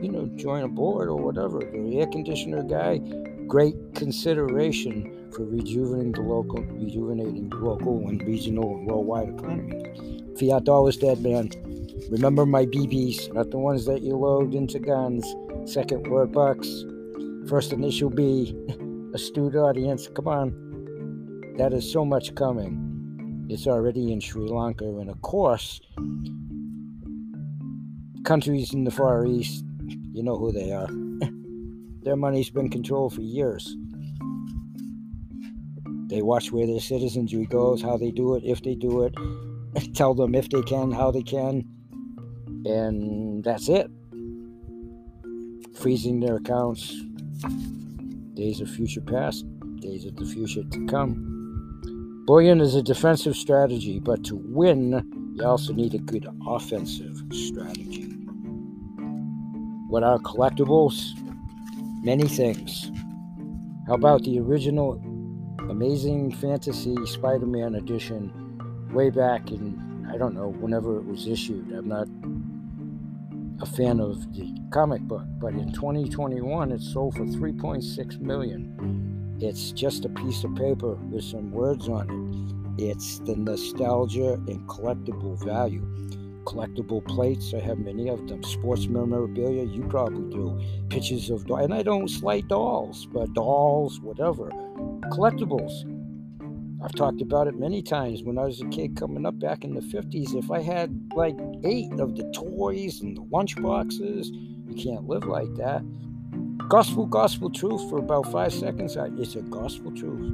you 0.01 0.09
know, 0.09 0.31
join 0.37 0.63
a 0.63 0.69
board 0.69 1.09
or 1.09 1.17
whatever, 1.17 1.59
the 1.59 1.99
air 1.99 2.07
conditioner 2.07 2.63
guy, 2.63 2.99
great 3.45 3.75
consideration 3.93 5.29
for 5.33 5.43
rejuvenating 5.43 6.13
the 6.13 6.21
local, 6.21 6.63
rejuvenating 6.63 7.49
the 7.49 7.57
local 7.57 8.07
and 8.07 8.23
regional 8.25 8.77
and 8.77 8.87
worldwide 8.87 9.27
economy. 9.27 10.33
Fiat 10.39 10.63
dollars 10.63 10.95
dead, 10.95 11.19
man. 11.21 11.49
Remember 12.09 12.45
my 12.45 12.65
BBs, 12.65 13.33
not 13.33 13.51
the 13.51 13.57
ones 13.57 13.85
that 13.85 14.03
you 14.03 14.15
load 14.15 14.55
into 14.55 14.79
guns. 14.79 15.25
Second 15.65 16.07
word 16.07 16.31
bucks. 16.31 16.85
First 17.49 17.73
initial 17.73 18.09
B. 18.09 18.55
Astute 19.13 19.57
audience. 19.57 20.07
Come 20.07 20.29
on. 20.29 21.53
That 21.57 21.73
is 21.73 21.91
so 21.91 22.05
much 22.05 22.33
coming. 22.33 22.96
It's 23.49 23.65
already 23.65 24.11
in 24.11 24.19
Sri 24.19 24.49
Lanka, 24.49 24.83
and 24.83 25.09
of 25.09 25.21
course, 25.21 25.79
countries 28.25 28.73
in 28.73 28.83
the 28.83 28.91
Far 28.91 29.25
East, 29.25 29.63
you 30.11 30.21
know 30.21 30.37
who 30.37 30.51
they 30.51 30.73
are. 30.73 30.89
Their 32.03 32.17
money's 32.17 32.49
been 32.49 32.69
controlled 32.69 33.13
for 33.13 33.21
years. 33.21 33.73
They 36.09 36.21
watch 36.21 36.51
where 36.51 36.65
their 36.65 36.79
citizenry 36.79 37.45
goes, 37.45 37.81
how 37.81 37.97
they 37.97 38.11
do 38.11 38.35
it, 38.35 38.43
if 38.45 38.63
they 38.63 38.75
do 38.75 39.03
it, 39.03 39.13
tell 39.93 40.13
them 40.13 40.35
if 40.35 40.49
they 40.49 40.61
can, 40.61 40.91
how 40.91 41.11
they 41.11 41.21
can, 41.21 41.65
and 42.65 43.43
that's 43.43 43.67
it. 43.67 43.89
Freezing 45.75 46.19
their 46.19 46.37
accounts. 46.37 46.95
Days 48.33 48.61
of 48.61 48.69
future 48.69 49.01
past, 49.01 49.45
days 49.79 50.05
of 50.05 50.15
the 50.15 50.25
future 50.25 50.63
to 50.63 50.85
come. 50.87 51.26
Bullion 52.27 52.59
is 52.59 52.75
a 52.75 52.83
defensive 52.83 53.37
strategy, 53.37 53.99
but 53.99 54.25
to 54.25 54.35
win, 54.35 55.31
you 55.33 55.45
also 55.45 55.71
need 55.71 55.93
a 55.93 55.97
good 55.97 56.27
offensive 56.45 57.23
strategy. 57.31 58.03
What 59.87 60.03
are 60.03 60.19
collectibles? 60.19 61.13
Many 62.03 62.27
things. 62.27 62.91
How 63.87 63.93
about 63.93 64.25
the 64.25 64.39
original 64.39 65.01
Amazing 65.69 66.33
Fantasy 66.33 66.97
Spider 67.05 67.45
Man 67.45 67.75
edition 67.75 68.33
way 68.91 69.09
back 69.09 69.49
in, 69.49 70.05
I 70.11 70.17
don't 70.17 70.35
know, 70.35 70.49
whenever 70.49 70.97
it 70.97 71.05
was 71.05 71.27
issued. 71.27 71.71
I'm 71.71 71.87
not 71.87 72.09
a 73.61 73.65
fan 73.65 74.01
of 74.01 74.33
the 74.33 74.53
comic 74.73 75.01
book, 75.03 75.23
but 75.39 75.53
in 75.53 75.71
2021 75.71 76.73
it 76.73 76.81
sold 76.81 77.15
for 77.15 77.23
3.6 77.23 78.19
million. 78.19 79.06
It's 79.39 79.71
just 79.71 80.05
a 80.05 80.09
piece 80.09 80.43
of 80.43 80.55
paper 80.55 80.95
with 80.95 81.23
some 81.23 81.51
words 81.51 81.87
on 81.87 82.09
it. 82.77 82.83
It's 82.83 83.19
the 83.19 83.35
nostalgia 83.35 84.33
and 84.33 84.67
collectible 84.67 85.43
value 85.43 85.85
collectible 86.47 87.05
plates. 87.05 87.53
I 87.53 87.59
have 87.59 87.77
many 87.77 88.07
of 88.07 88.25
them. 88.27 88.41
Sports 88.43 88.87
memorabilia, 88.87 89.65
you 89.65 89.83
probably 89.89 90.33
do. 90.33 90.59
Pictures 90.89 91.29
of, 91.29 91.45
dolls, 91.45 91.65
and 91.65 91.73
I 91.73 91.83
don't 91.83 92.07
slight 92.07 92.47
dolls, 92.47 93.05
but 93.05 93.33
dolls, 93.33 93.99
whatever. 93.99 94.49
Collectibles. 95.11 95.73
I've 96.83 96.93
talked 96.93 97.21
about 97.21 97.47
it 97.47 97.59
many 97.59 97.81
times 97.81 98.23
when 98.23 98.37
I 98.37 98.45
was 98.45 98.61
a 98.61 98.67
kid 98.67 98.95
coming 98.95 99.25
up 99.25 99.39
back 99.39 99.63
in 99.63 99.73
the 99.73 99.81
50s. 99.81 100.35
If 100.35 100.51
I 100.51 100.61
had 100.61 101.11
like 101.15 101.35
eight 101.65 101.91
of 101.99 102.15
the 102.15 102.31
toys 102.33 103.01
and 103.01 103.17
the 103.17 103.23
lunch 103.23 103.61
boxes, 103.61 104.29
you 104.31 104.75
can't 104.75 105.07
live 105.07 105.25
like 105.25 105.53
that. 105.55 105.81
Gospel, 106.69 107.05
gospel 107.05 107.49
truth 107.49 107.89
for 107.89 107.99
about 107.99 108.29
five 108.29 108.51
seconds. 108.51 108.97
I, 108.97 109.05
it's 109.17 109.35
a 109.35 109.41
gospel 109.41 109.89
truth. 109.89 110.33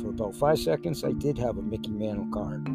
For 0.00 0.08
about 0.08 0.34
five 0.34 0.58
seconds, 0.58 1.04
I 1.04 1.12
did 1.12 1.36
have 1.36 1.58
a 1.58 1.62
Mickey 1.62 1.90
Mantle 1.90 2.26
card. 2.32 2.66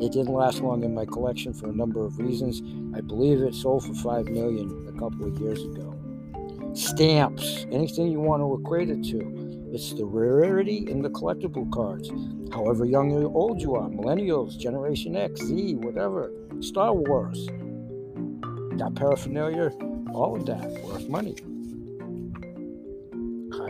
It 0.00 0.12
didn't 0.12 0.32
last 0.32 0.62
long 0.62 0.84
in 0.84 0.94
my 0.94 1.04
collection 1.04 1.52
for 1.52 1.68
a 1.68 1.72
number 1.72 2.06
of 2.06 2.18
reasons. 2.18 2.62
I 2.96 3.02
believe 3.02 3.42
it 3.42 3.54
sold 3.54 3.84
for 3.84 3.92
five 3.92 4.24
million 4.24 4.86
a 4.88 4.98
couple 4.98 5.26
of 5.26 5.38
years 5.38 5.62
ago. 5.62 5.94
Stamps, 6.72 7.66
anything 7.72 8.10
you 8.10 8.20
want 8.20 8.40
to 8.40 8.54
equate 8.58 8.88
it 8.88 9.04
to. 9.10 9.68
It's 9.74 9.92
the 9.92 10.06
rarity 10.06 10.86
in 10.88 11.02
the 11.02 11.10
collectible 11.10 11.70
cards. 11.70 12.10
However 12.54 12.86
young 12.86 13.12
or 13.12 13.26
old 13.26 13.60
you 13.60 13.74
are, 13.74 13.90
millennials, 13.90 14.58
Generation 14.58 15.14
X, 15.14 15.42
Z, 15.42 15.74
whatever, 15.74 16.32
Star 16.60 16.94
Wars, 16.94 17.48
that 18.78 18.94
paraphernalia, 18.94 19.72
all 20.14 20.36
of 20.36 20.46
that 20.46 20.82
worth 20.84 21.06
money. 21.10 21.36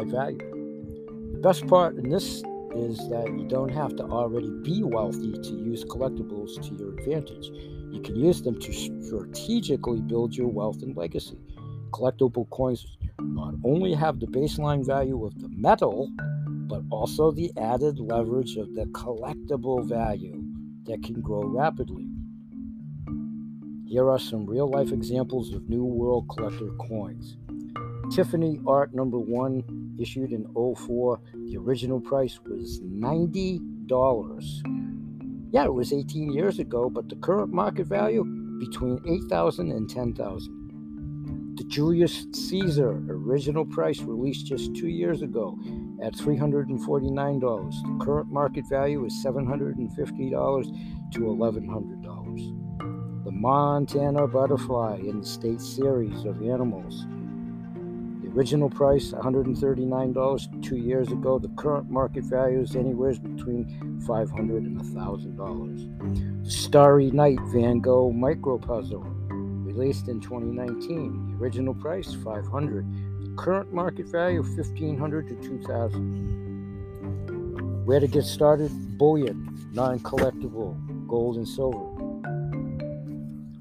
Value. 0.05 0.39
The 1.33 1.39
best 1.39 1.67
part 1.67 1.97
in 1.97 2.09
this 2.09 2.43
is 2.75 2.99
that 3.09 3.35
you 3.39 3.47
don't 3.49 3.71
have 3.71 3.97
to 3.97 4.05
already 4.05 4.51
be 4.63 4.83
wealthy 4.83 5.33
to 5.33 5.51
use 5.51 5.85
collectibles 5.85 6.61
to 6.69 6.75
your 6.75 6.99
advantage. 6.99 7.49
You 7.91 8.01
can 8.03 8.17
use 8.17 8.43
them 8.43 8.61
to 8.61 8.73
strategically 8.73 10.01
build 10.01 10.37
your 10.37 10.49
wealth 10.49 10.83
and 10.83 10.97
legacy. 10.97 11.39
Collectible 11.91 12.49
coins 12.51 12.87
not 13.21 13.55
only 13.65 13.95
have 13.95 14.21
the 14.21 14.27
baseline 14.27 14.85
value 14.85 15.25
of 15.25 15.39
the 15.41 15.49
metal, 15.49 16.11
but 16.69 16.83
also 16.91 17.31
the 17.31 17.51
added 17.57 17.99
leverage 17.99 18.57
of 18.57 18.75
the 18.75 18.85
collectible 18.87 19.85
value 19.85 20.43
that 20.85 21.03
can 21.03 21.21
grow 21.21 21.45
rapidly. 21.45 22.07
Here 23.87 24.11
are 24.11 24.19
some 24.19 24.45
real 24.45 24.69
life 24.69 24.93
examples 24.93 25.55
of 25.55 25.69
New 25.69 25.85
World 25.85 26.29
Collector 26.29 26.69
coins. 26.89 27.39
Tiffany 28.11 28.61
Art 28.67 28.95
number 28.95 29.19
one, 29.19 29.63
issued 29.99 30.33
in 30.33 30.47
04. 30.55 31.21
The 31.47 31.57
original 31.57 32.01
price 32.01 32.39
was 32.45 32.81
$90. 32.81 34.63
Yeah, 35.51 35.65
it 35.65 35.75
was 35.75 35.93
18 35.93 36.33
years 36.33 36.59
ago, 36.59 36.91
but 36.91 37.09
the 37.09 37.17
current 37.17 37.53
market 37.53 37.87
value 37.87 38.25
between 38.59 39.01
8,000 39.07 39.71
and 39.71 39.89
10,000. 39.89 41.55
The 41.57 41.65
Julius 41.65 42.27
Caesar 42.33 43.03
original 43.09 43.65
price 43.65 44.01
released 44.01 44.47
just 44.47 44.77
two 44.77 44.89
years 44.89 45.23
ago 45.23 45.59
at 46.03 46.15
$349. 46.15 47.41
The 47.41 48.05
current 48.05 48.31
market 48.31 48.69
value 48.69 49.05
is 49.05 49.15
$750 49.25 51.13
to 51.15 51.21
$1,100. 51.21 53.25
The 53.25 53.33
Montana 53.33 54.29
butterfly 54.29 54.99
in 54.99 55.21
the 55.21 55.27
state 55.27 55.61
series 55.61 56.25
of 56.25 56.43
animals 56.43 57.07
Original 58.35 58.71
price 58.71 59.13
$139 59.13 60.63
two 60.63 60.77
years 60.77 61.11
ago. 61.11 61.39
The 61.39 61.49
current 61.57 61.91
market 61.91 62.25
value 62.25 62.61
is 62.61 62.77
anywhere 62.77 63.15
between 63.15 64.01
500 64.07 64.63
and 64.63 64.81
$1,000. 64.81 66.45
The 66.45 66.51
Starry 66.51 67.11
Night 67.11 67.41
Van 67.47 67.81
Gogh 67.81 68.13
Micro 68.13 68.59
Puzzle, 68.59 69.07
released 69.79 70.09
in 70.09 70.21
2019. 70.21 71.31
The 71.31 71.37
original 71.43 71.75
price 71.75 72.15
500. 72.15 72.85
The 73.23 73.31
current 73.37 73.73
market 73.73 74.07
value 74.07 74.43
1,500 74.43 75.29
to 75.29 75.35
2,000. 75.37 77.87
Where 77.87 78.01
to 78.01 78.07
get 78.07 78.25
started? 78.25 78.71
Bullion, 78.99 79.49
non-collectible, 79.73 80.77
gold 81.07 81.37
and 81.37 81.49
silver. 81.49 81.87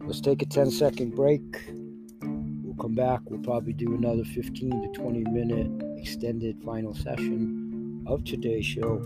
Let's 0.06 0.20
take 0.22 0.42
a 0.42 0.46
10 0.46 0.72
second 0.72 1.16
break 1.16 1.70
come 2.88 2.96
back, 2.96 3.20
we'll 3.26 3.42
probably 3.42 3.74
do 3.74 3.96
another 3.96 4.24
15 4.24 4.82
to 4.82 4.88
20 4.98 5.26
minute 5.26 5.70
extended 6.00 6.58
final 6.64 6.96
session 6.96 8.02
of 8.08 8.24
today's 8.24 8.66
show 8.66 9.02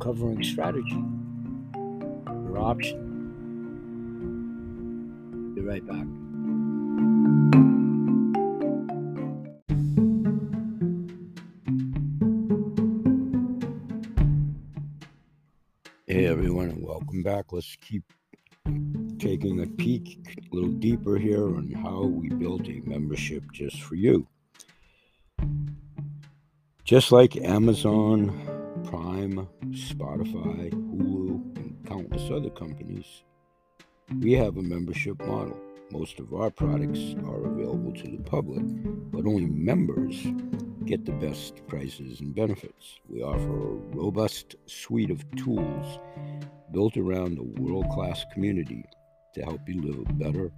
covering 0.00 0.42
strategy, 0.42 1.00
your 2.26 2.58
option. 2.58 3.06
Be 5.54 5.60
right 5.60 5.86
back. 5.86 6.06
Hey 16.08 16.26
everyone, 16.26 16.70
and 16.70 16.82
welcome 16.82 17.22
back. 17.22 17.52
Let's 17.52 17.76
keep 17.76 18.02
taking 19.20 19.60
a 19.60 19.66
peek 19.66 20.18
a 20.50 20.54
little 20.54 20.70
deeper 20.70 21.18
here 21.18 21.44
on 21.44 21.70
how 21.70 22.04
we 22.04 22.30
built 22.30 22.66
a 22.68 22.80
membership 22.86 23.44
just 23.52 23.82
for 23.82 23.94
you. 23.94 24.26
Just 26.84 27.12
like 27.12 27.36
Amazon, 27.36 28.30
Prime, 28.84 29.46
Spotify, 29.72 30.70
Hulu, 30.72 31.56
and 31.56 31.86
countless 31.86 32.30
other 32.30 32.48
companies, 32.48 33.22
we 34.20 34.32
have 34.32 34.56
a 34.56 34.62
membership 34.62 35.20
model. 35.26 35.56
Most 35.90 36.18
of 36.18 36.32
our 36.32 36.50
products 36.50 37.14
are 37.26 37.44
available 37.44 37.92
to 37.92 38.16
the 38.16 38.22
public, 38.22 38.64
but 39.12 39.26
only 39.26 39.46
members 39.46 40.26
get 40.86 41.04
the 41.04 41.12
best 41.12 41.66
prices 41.66 42.20
and 42.20 42.34
benefits. 42.34 42.98
We 43.06 43.22
offer 43.22 43.52
a 43.52 43.76
robust 43.94 44.56
suite 44.64 45.10
of 45.10 45.30
tools 45.36 45.98
built 46.72 46.96
around 46.96 47.38
a 47.38 47.60
world 47.60 47.90
class 47.90 48.24
community 48.32 48.86
to 49.34 49.42
help 49.42 49.68
you 49.68 49.80
live 49.80 49.98
a 50.08 50.12
better 50.14 50.50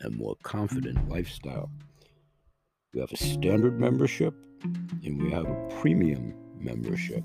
and 0.00 0.16
more 0.16 0.36
confident 0.42 1.08
lifestyle. 1.08 1.70
We 2.92 3.00
have 3.00 3.12
a 3.12 3.16
standard 3.16 3.78
membership 3.78 4.34
and 4.62 5.22
we 5.22 5.30
have 5.30 5.46
a 5.46 5.68
premium 5.80 6.34
membership. 6.58 7.22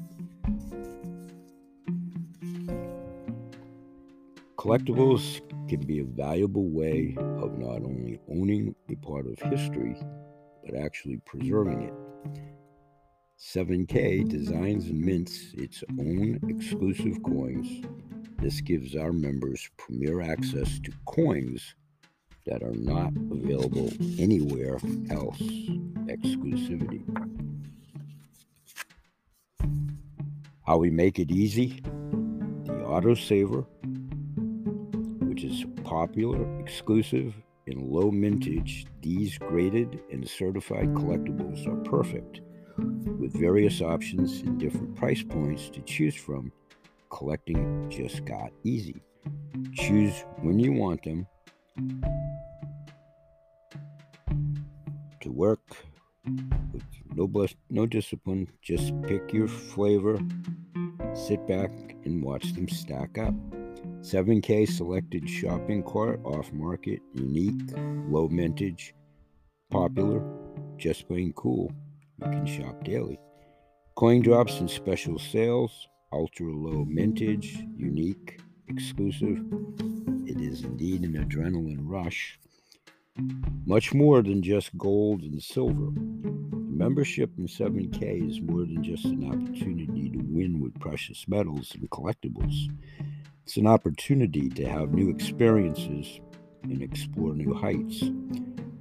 Collectibles 4.57 5.41
can 5.67 5.79
be 5.87 5.99
a 5.99 6.03
valuable 6.03 6.69
way 6.69 7.15
of 7.17 7.57
not 7.57 7.83
only 7.83 8.19
owning 8.29 8.75
a 8.89 8.95
part 8.97 9.25
of 9.25 9.39
history, 9.39 9.95
but 10.63 10.75
actually 10.75 11.17
preserving 11.25 11.81
it. 11.81 11.93
7K 13.39 14.29
designs 14.29 14.85
and 14.85 15.01
mints 15.01 15.53
its 15.55 15.83
own 15.99 16.39
exclusive 16.47 17.23
coins 17.23 17.83
this 18.41 18.59
gives 18.59 18.95
our 18.95 19.13
members 19.13 19.69
premier 19.77 20.19
access 20.19 20.79
to 20.79 20.91
coins 21.05 21.75
that 22.47 22.63
are 22.63 22.73
not 22.73 23.13
available 23.31 23.91
anywhere 24.17 24.77
else. 25.11 25.39
Exclusivity. 26.07 27.03
How 30.65 30.77
we 30.77 30.89
make 30.89 31.19
it 31.19 31.29
easy? 31.29 31.81
The 32.65 32.73
autosaver, 32.73 33.65
which 35.27 35.43
is 35.43 35.65
popular, 35.83 36.59
exclusive, 36.59 37.35
and 37.67 37.79
low 37.83 38.09
mintage, 38.09 38.87
these 39.01 39.37
graded 39.37 39.99
and 40.11 40.27
certified 40.27 40.93
collectibles 40.95 41.67
are 41.67 41.83
perfect 41.89 42.41
with 43.19 43.39
various 43.39 43.81
options 43.81 44.41
and 44.41 44.59
different 44.59 44.95
price 44.95 45.21
points 45.21 45.69
to 45.69 45.81
choose 45.81 46.15
from 46.15 46.51
collecting 47.11 47.89
just 47.89 48.25
got 48.25 48.51
easy. 48.63 49.01
Choose 49.73 50.25
when 50.41 50.59
you 50.59 50.73
want 50.73 51.03
them 51.03 51.27
to 55.21 55.31
work 55.31 55.59
with 56.73 56.83
no 57.15 57.27
bus, 57.27 57.53
no 57.69 57.85
discipline. 57.85 58.47
Just 58.61 58.99
pick 59.03 59.33
your 59.33 59.47
flavor, 59.47 60.19
sit 61.13 61.45
back 61.47 61.71
and 62.05 62.23
watch 62.23 62.53
them 62.53 62.67
stack 62.67 63.17
up. 63.17 63.33
7K 64.01 64.67
selected 64.67 65.29
shopping 65.29 65.83
cart, 65.83 66.19
off 66.23 66.51
market, 66.51 67.01
unique, 67.13 67.71
low 68.09 68.27
mintage, 68.27 68.95
popular, 69.69 70.23
just 70.77 71.07
plain 71.07 71.33
cool. 71.33 71.71
You 72.19 72.31
can 72.31 72.45
shop 72.45 72.83
daily. 72.83 73.19
Coin 73.95 74.21
drops 74.21 74.59
and 74.59 74.69
special 74.69 75.19
sales 75.19 75.87
ultra 76.13 76.51
low 76.51 76.85
mintage, 76.85 77.63
unique, 77.77 78.39
exclusive. 78.67 79.43
It 80.27 80.39
is 80.41 80.63
indeed 80.63 81.03
an 81.03 81.13
adrenaline 81.13 81.79
rush. 81.81 82.39
Much 83.65 83.93
more 83.93 84.21
than 84.21 84.41
just 84.41 84.77
gold 84.77 85.21
and 85.21 85.41
silver. 85.41 85.91
Membership 86.51 87.31
in 87.37 87.47
7K 87.47 88.29
is 88.29 88.41
more 88.41 88.61
than 88.61 88.83
just 88.83 89.05
an 89.05 89.29
opportunity 89.29 90.09
to 90.09 90.19
win 90.19 90.59
with 90.59 90.79
precious 90.79 91.27
metals 91.27 91.73
and 91.75 91.89
collectibles. 91.89 92.55
It's 93.43 93.57
an 93.57 93.67
opportunity 93.67 94.49
to 94.49 94.65
have 94.67 94.93
new 94.93 95.09
experiences 95.09 96.19
and 96.63 96.81
explore 96.81 97.33
new 97.33 97.53
heights. 97.53 98.03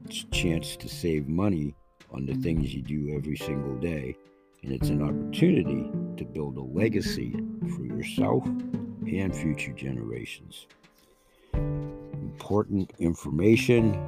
It's 0.06 0.22
a 0.22 0.34
chance 0.34 0.76
to 0.76 0.88
save 0.88 1.28
money 1.28 1.74
on 2.12 2.26
the 2.26 2.34
things 2.34 2.74
you 2.74 2.82
do 2.82 3.14
every 3.16 3.36
single 3.36 3.76
day 3.76 4.16
and 4.62 4.72
it's 4.72 4.88
an 4.88 5.02
opportunity 5.02 5.90
to 6.20 6.26
build 6.26 6.58
a 6.58 6.60
legacy 6.60 7.34
for 7.74 7.82
yourself 7.82 8.44
and 8.44 9.34
future 9.34 9.72
generations. 9.72 10.66
Important 11.54 12.92
information 12.98 13.98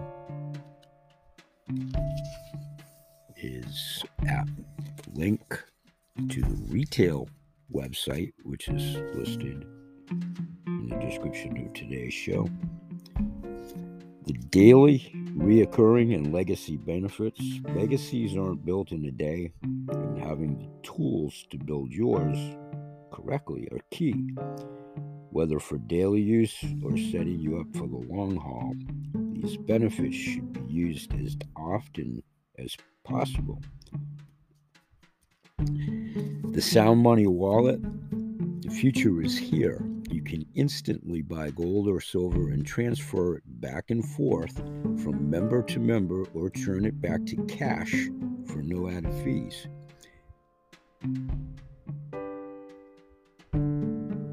is 3.39 4.05
at 4.29 4.47
link 5.15 5.41
to 6.29 6.43
the 6.43 6.63
retail 6.69 7.31
website, 7.75 8.35
which 8.43 8.69
is 8.69 8.97
listed 9.17 9.65
in 10.67 10.89
the 10.91 10.97
description 10.97 11.57
of 11.67 11.73
today's 11.73 12.13
show. 12.13 12.47
The 14.27 14.35
daily 14.51 15.11
reoccurring 15.35 16.15
and 16.15 16.31
legacy 16.31 16.77
benefits. 16.77 17.41
Legacies 17.75 18.37
aren't 18.37 18.67
built 18.67 18.93
in 18.93 19.05
a 19.07 19.11
day, 19.11 19.53
having 20.33 20.57
the 20.57 20.89
tools 20.89 21.45
to 21.51 21.59
build 21.59 21.93
yours 21.93 22.39
correctly 23.13 23.69
are 23.71 23.81
key. 23.91 24.15
Whether 25.29 25.59
for 25.59 25.77
daily 25.77 26.23
use 26.23 26.57
or 26.83 26.97
setting 26.97 27.39
you 27.39 27.61
up 27.61 27.67
for 27.77 27.87
the 27.87 28.07
long 28.09 28.37
haul, 28.37 28.73
these 29.35 29.59
benefits 29.59 30.17
should 30.17 30.51
be 30.55 30.73
used 30.73 31.13
as 31.21 31.37
often 31.55 32.23
as 32.59 32.75
possible. 33.05 33.61
The 35.59 36.63
Sound 36.63 37.03
Money 37.03 37.27
wallet, 37.27 37.83
the 38.63 38.71
future 38.71 39.21
is 39.21 39.37
here. 39.37 39.85
You 40.09 40.23
can 40.23 40.47
instantly 40.55 41.21
buy 41.21 41.51
gold 41.51 41.89
or 41.89 42.01
silver 42.01 42.49
and 42.49 42.65
transfer 42.65 43.37
it 43.37 43.43
back 43.61 43.91
and 43.91 44.03
forth 44.03 44.57
from 45.05 45.29
member 45.29 45.63
to 45.65 45.79
member 45.79 46.25
or 46.33 46.49
turn 46.49 46.87
it 46.87 47.03
back 47.03 47.27
to 47.27 47.37
cash 47.45 48.09
for 48.47 48.63
no 48.63 48.89
added 48.89 49.13
fees. 49.23 49.67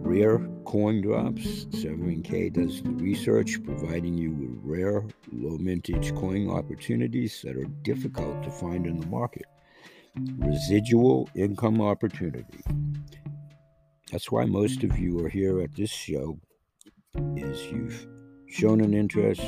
Rare 0.09 0.39
coin 0.65 1.01
drops. 1.01 1.65
7K 1.65 2.53
does 2.53 2.81
the 2.83 2.91
research, 2.91 3.63
providing 3.63 4.15
you 4.15 4.31
with 4.31 4.59
rare, 4.61 5.03
low 5.31 5.57
mintage 5.57 6.13
coin 6.15 6.49
opportunities 6.49 7.41
that 7.43 7.55
are 7.55 7.65
difficult 7.83 8.43
to 8.43 8.51
find 8.51 8.85
in 8.85 8.99
the 8.99 9.07
market. 9.07 9.45
Residual 10.37 11.29
income 11.35 11.81
opportunity. 11.81 12.63
That's 14.11 14.31
why 14.31 14.45
most 14.45 14.83
of 14.83 14.97
you 14.99 15.23
are 15.25 15.29
here 15.29 15.61
at 15.61 15.75
this 15.75 15.91
show 15.91 16.39
is 17.35 17.65
you've 17.71 18.07
shown 18.47 18.81
an 18.81 18.93
interest, 18.93 19.41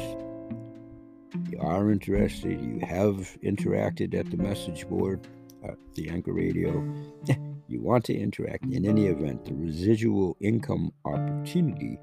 you 1.49 1.59
are 1.59 1.91
interested, 1.91 2.61
you 2.61 2.79
have 2.85 3.37
interacted 3.43 4.13
at 4.13 4.29
the 4.31 4.37
message 4.37 4.87
board 4.87 5.27
at 5.63 5.77
the 5.95 6.09
Anchor 6.09 6.33
Radio. 6.33 6.71
Mm. 6.71 7.61
you 7.67 7.81
want 7.81 8.03
to 8.05 8.17
interact 8.17 8.65
in 8.65 8.85
any 8.85 9.07
event, 9.07 9.45
the 9.45 9.53
residual 9.53 10.35
income 10.41 10.91
opportunity, 11.05 11.97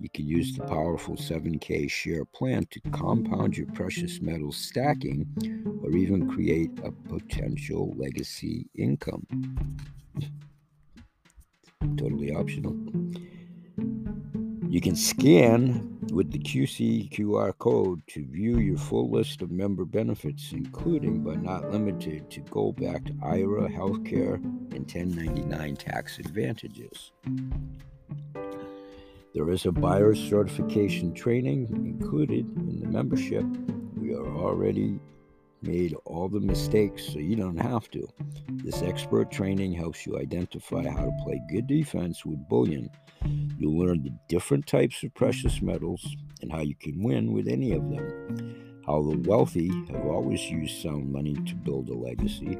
you 0.00 0.08
can 0.10 0.26
use 0.26 0.54
the 0.54 0.62
powerful 0.64 1.16
7K 1.16 1.90
share 1.90 2.24
plan 2.24 2.66
to 2.70 2.80
compound 2.92 3.56
your 3.56 3.66
precious 3.68 4.20
metals 4.20 4.56
stacking 4.56 5.26
or 5.82 5.90
even 5.92 6.28
create 6.28 6.70
a 6.84 6.92
potential 7.08 7.94
legacy 7.96 8.66
income. 8.76 9.26
totally 11.96 12.34
optional. 12.34 12.76
You 14.68 14.80
can 14.80 14.96
scan 14.96 15.98
with 16.12 16.32
the 16.32 16.38
QC 16.38 17.10
QR 17.12 17.56
code 17.58 18.02
to 18.08 18.24
view 18.26 18.58
your 18.58 18.76
full 18.76 19.10
list 19.10 19.40
of 19.40 19.50
member 19.50 19.84
benefits, 19.84 20.52
including 20.52 21.22
but 21.22 21.42
not 21.42 21.70
limited 21.70 22.30
to 22.30 22.40
Gold-backed 22.40 23.12
IRA, 23.22 23.68
healthcare, 23.68 24.34
and 24.34 24.90
1099 24.92 25.76
tax 25.76 26.18
advantages. 26.18 27.12
There 29.34 29.50
is 29.50 29.66
a 29.66 29.72
buyer 29.72 30.14
certification 30.14 31.14
training 31.14 31.68
included 31.70 32.46
in 32.56 32.80
the 32.80 32.88
membership. 32.88 33.44
We 33.96 34.14
are 34.14 34.26
already 34.26 34.98
made 35.66 35.94
all 36.04 36.28
the 36.28 36.40
mistakes 36.40 37.04
so 37.04 37.18
you 37.18 37.36
don't 37.36 37.56
have 37.56 37.90
to. 37.90 38.06
This 38.50 38.82
expert 38.82 39.30
training 39.30 39.72
helps 39.72 40.06
you 40.06 40.18
identify 40.18 40.88
how 40.88 41.04
to 41.04 41.18
play 41.22 41.40
good 41.50 41.66
defense 41.66 42.24
with 42.24 42.48
bullion. 42.48 42.90
You'll 43.58 43.78
learn 43.78 44.02
the 44.02 44.16
different 44.28 44.66
types 44.66 45.02
of 45.02 45.14
precious 45.14 45.62
metals 45.62 46.06
and 46.42 46.52
how 46.52 46.60
you 46.60 46.74
can 46.74 47.02
win 47.02 47.32
with 47.32 47.48
any 47.48 47.72
of 47.72 47.88
them. 47.88 48.82
How 48.86 49.02
the 49.02 49.18
wealthy 49.18 49.68
have 49.90 50.06
always 50.06 50.42
used 50.50 50.82
sound 50.82 51.10
money 51.10 51.34
to 51.34 51.54
build 51.54 51.88
a 51.88 51.94
legacy. 51.94 52.58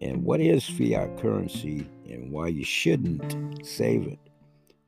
And 0.00 0.24
what 0.24 0.40
is 0.40 0.68
fiat 0.68 1.18
currency 1.18 1.88
and 2.08 2.30
why 2.32 2.48
you 2.48 2.64
shouldn't 2.64 3.66
save 3.66 4.06
it. 4.06 4.18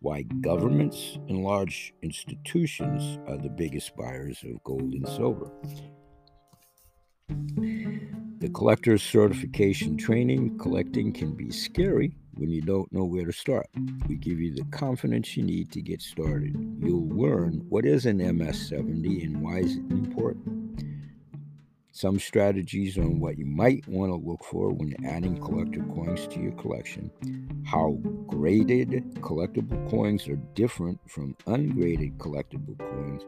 Why 0.01 0.23
governments 0.23 1.19
and 1.29 1.43
large 1.43 1.93
institutions 2.03 3.19
are 3.27 3.37
the 3.37 3.49
biggest 3.49 3.97
buyers 3.97 4.43
of 4.45 4.63
gold 4.63 4.95
and 4.95 5.09
silver. 5.09 5.51
The 8.41 8.49
collector's 8.51 9.03
certification 9.03 9.97
training 9.97 10.59
collecting 10.59 11.13
can 11.13 11.33
be 11.33 11.51
scary 11.51 12.15
when 12.35 12.51
you 12.51 12.61
don't 12.63 12.93
know 12.93 13.05
where 13.05 13.25
to 13.25 13.33
start. 13.33 13.67
We 14.07 14.15
give 14.15 14.39
you 14.39 14.55
the 14.55 14.65
confidence 14.71 15.37
you 15.37 15.43
need 15.43 15.73
to 15.73 15.83
get 15.83 16.01
started. 16.01 16.55
You'll 16.79 17.09
learn 17.09 17.67
what 17.69 17.85
is 17.85 18.07
an 18.07 18.21
MS70 18.21 19.25
and 19.25 19.43
why 19.43 19.59
is 19.59 19.77
it 19.77 19.91
important. 19.91 20.85
Some 21.91 22.21
strategies 22.21 22.97
on 22.97 23.19
what 23.19 23.39
you 23.39 23.45
might 23.45 23.89
want 23.89 24.13
to 24.13 24.29
look 24.29 24.45
for 24.45 24.73
when 24.73 24.95
adding 25.05 25.41
collector 25.41 25.83
coins 25.93 26.29
to 26.29 26.41
your 26.41 26.53
collection. 26.53 27.11
How 27.67 27.99
graded 28.29 28.93
collectible 29.17 29.91
coins 29.91 30.29
are 30.29 30.37
different 30.55 31.01
from 31.11 31.35
ungraded 31.49 32.19
collectible 32.19 32.79
coins 32.79 33.25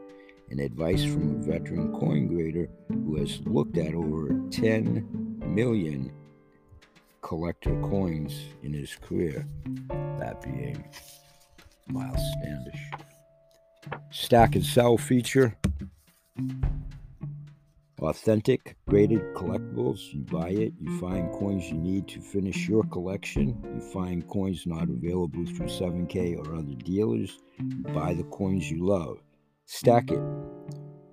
and 0.51 0.59
advice 0.59 1.03
from 1.03 1.39
a 1.39 1.43
veteran 1.43 1.91
coin 1.97 2.27
grader 2.27 2.67
who 2.89 3.15
has 3.15 3.39
looked 3.45 3.77
at 3.77 3.95
over 3.95 4.39
10 4.51 5.39
million 5.45 6.11
collector 7.21 7.79
coins 7.81 8.37
in 8.61 8.73
his 8.73 8.95
career, 8.95 9.47
that 10.19 10.41
being 10.41 10.83
Miles 11.87 12.21
Standish. 12.41 12.81
Stack 14.11 14.55
and 14.55 14.65
sell 14.65 14.97
feature 14.97 15.57
authentic 18.01 18.75
graded 18.87 19.21
collectibles. 19.35 20.11
You 20.11 20.21
buy 20.21 20.49
it, 20.49 20.73
you 20.79 20.99
find 20.99 21.31
coins 21.31 21.69
you 21.69 21.77
need 21.77 22.07
to 22.09 22.19
finish 22.19 22.67
your 22.67 22.83
collection. 22.85 23.57
You 23.75 23.79
find 23.79 24.27
coins 24.27 24.65
not 24.65 24.89
available 24.89 25.45
through 25.45 25.67
7K 25.67 26.37
or 26.37 26.55
other 26.55 26.73
dealers. 26.83 27.39
You 27.59 27.83
buy 27.93 28.13
the 28.13 28.23
coins 28.23 28.69
you 28.69 28.85
love. 28.85 29.19
Stack 29.73 30.11
it. 30.11 30.21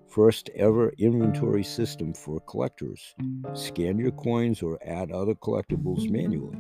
First 0.09 0.51
ever 0.57 0.93
inventory 0.99 1.63
system 1.63 2.13
for 2.13 2.41
collectors. 2.41 3.15
Scan 3.55 3.99
your 3.99 4.11
coins 4.11 4.63
or 4.63 4.81
add 4.85 5.13
other 5.13 5.35
collectibles 5.37 6.11
manually. 6.11 6.59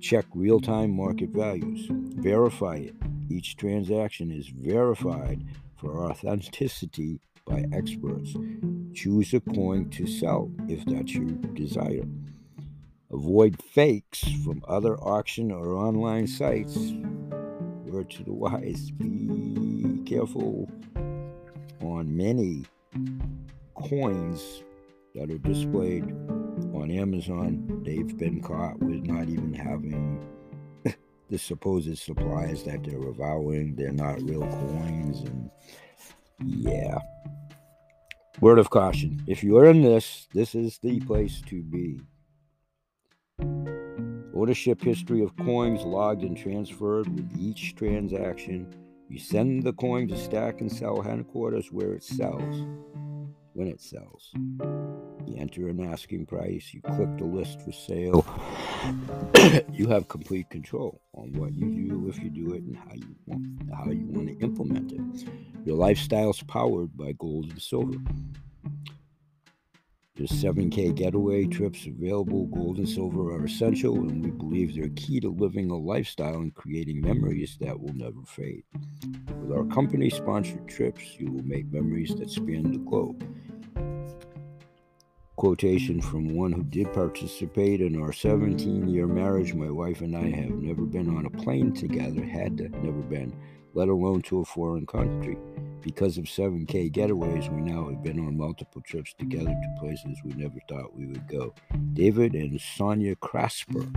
Check 0.00 0.24
real 0.34 0.60
time 0.60 0.96
market 0.96 1.30
values. 1.30 1.88
Verify 1.90 2.76
it. 2.76 2.94
Each 3.28 3.56
transaction 3.56 4.30
is 4.30 4.50
verified 4.50 5.44
for 5.76 6.08
authenticity 6.08 7.18
by 7.44 7.64
experts. 7.72 8.36
Choose 8.94 9.34
a 9.34 9.40
coin 9.40 9.90
to 9.90 10.06
sell 10.06 10.48
if 10.68 10.84
that's 10.84 11.12
your 11.12 11.32
desire. 11.54 12.06
Avoid 13.10 13.60
fakes 13.60 14.22
from 14.44 14.62
other 14.68 14.96
auction 14.96 15.50
or 15.50 15.74
online 15.74 16.28
sites. 16.28 16.76
Word 17.84 18.10
to 18.10 18.22
the 18.22 18.32
wise 18.32 18.92
be 18.92 20.02
careful 20.06 20.70
on 21.82 22.16
many 22.16 22.64
coins 23.74 24.62
that 25.14 25.30
are 25.30 25.38
displayed 25.38 26.04
on 26.74 26.90
Amazon. 26.90 27.82
They've 27.84 28.16
been 28.16 28.40
caught 28.40 28.78
with 28.78 29.04
not 29.04 29.28
even 29.28 29.52
having 29.52 30.26
the 31.30 31.38
supposed 31.38 31.98
supplies 31.98 32.62
that 32.64 32.82
they're 32.84 33.08
avowing. 33.08 33.74
They're 33.74 33.92
not 33.92 34.22
real 34.22 34.46
coins. 34.46 35.20
And 35.20 35.50
yeah. 36.44 36.98
Word 38.40 38.58
of 38.58 38.70
caution 38.70 39.22
if 39.26 39.44
you're 39.44 39.66
in 39.66 39.82
this, 39.82 40.26
this 40.32 40.54
is 40.54 40.78
the 40.78 41.00
place 41.00 41.42
to 41.46 41.62
be. 41.62 42.00
Ownership 44.34 44.82
history 44.82 45.22
of 45.22 45.36
coins 45.36 45.82
logged 45.82 46.22
and 46.22 46.36
transferred 46.36 47.08
with 47.08 47.30
each 47.38 47.76
transaction 47.76 48.66
you 49.12 49.18
send 49.18 49.62
the 49.62 49.74
coin 49.74 50.08
to 50.08 50.16
Stack 50.16 50.62
and 50.62 50.72
Sell 50.72 51.02
headquarters 51.02 51.70
where 51.70 51.92
it 51.92 52.02
sells. 52.02 52.66
When 53.52 53.68
it 53.68 53.82
sells, 53.82 54.32
you 55.26 55.36
enter 55.36 55.68
an 55.68 55.80
asking 55.80 56.24
price, 56.24 56.72
you 56.72 56.80
click 56.80 57.18
the 57.18 57.26
list 57.26 57.60
for 57.60 57.72
sale. 57.72 58.24
you 59.74 59.86
have 59.88 60.08
complete 60.08 60.48
control 60.48 61.02
on 61.12 61.34
what 61.34 61.52
you 61.52 61.66
do, 61.68 62.08
if 62.08 62.18
you 62.20 62.30
do 62.30 62.54
it, 62.54 62.62
and 62.62 62.74
how 62.74 62.94
you 62.94 63.14
want 63.26 63.70
how 63.74 63.90
you 63.90 64.06
want 64.06 64.28
to 64.28 64.38
implement 64.42 64.92
it. 64.92 65.28
Your 65.66 65.76
lifestyle 65.76 66.30
is 66.30 66.42
powered 66.44 66.96
by 66.96 67.12
gold 67.12 67.50
and 67.50 67.60
silver. 67.60 67.98
There's 70.14 70.30
7K 70.30 70.94
getaway 70.94 71.46
trips 71.46 71.86
available. 71.86 72.44
Gold 72.44 72.76
and 72.76 72.86
silver 72.86 73.34
are 73.34 73.46
essential, 73.46 73.94
and 73.94 74.22
we 74.22 74.30
believe 74.30 74.74
they're 74.74 74.90
key 74.90 75.20
to 75.20 75.30
living 75.30 75.70
a 75.70 75.76
lifestyle 75.78 76.34
and 76.34 76.54
creating 76.54 77.00
memories 77.00 77.56
that 77.60 77.80
will 77.80 77.94
never 77.94 78.20
fade. 78.26 78.64
With 79.40 79.56
our 79.56 79.64
company 79.64 80.10
sponsored 80.10 80.68
trips, 80.68 81.00
you 81.18 81.32
will 81.32 81.44
make 81.44 81.72
memories 81.72 82.14
that 82.16 82.28
span 82.28 82.72
the 82.72 82.78
globe. 82.78 83.24
Quotation 85.36 86.02
from 86.02 86.36
one 86.36 86.52
who 86.52 86.62
did 86.62 86.92
participate 86.92 87.80
in 87.80 87.98
our 87.98 88.12
17 88.12 88.88
year 88.88 89.06
marriage. 89.06 89.54
My 89.54 89.70
wife 89.70 90.02
and 90.02 90.14
I 90.14 90.28
have 90.28 90.50
never 90.50 90.82
been 90.82 91.16
on 91.16 91.24
a 91.24 91.30
plane 91.30 91.72
together, 91.72 92.22
had 92.22 92.58
to, 92.58 92.68
never 92.68 93.00
been, 93.00 93.34
let 93.72 93.88
alone 93.88 94.20
to 94.22 94.40
a 94.40 94.44
foreign 94.44 94.84
country. 94.84 95.38
Because 95.82 96.16
of 96.16 96.24
7K 96.24 96.92
getaways, 96.92 97.52
we 97.52 97.60
now 97.60 97.88
have 97.88 98.02
been 98.02 98.20
on 98.20 98.36
multiple 98.36 98.80
trips 98.82 99.14
together 99.18 99.50
to 99.50 99.80
places 99.80 100.16
we 100.24 100.32
never 100.34 100.58
thought 100.68 100.94
we 100.96 101.06
would 101.06 101.26
go. 101.26 101.52
David 101.94 102.34
and 102.34 102.60
Sonia 102.60 103.16
Crasper. 103.16 103.88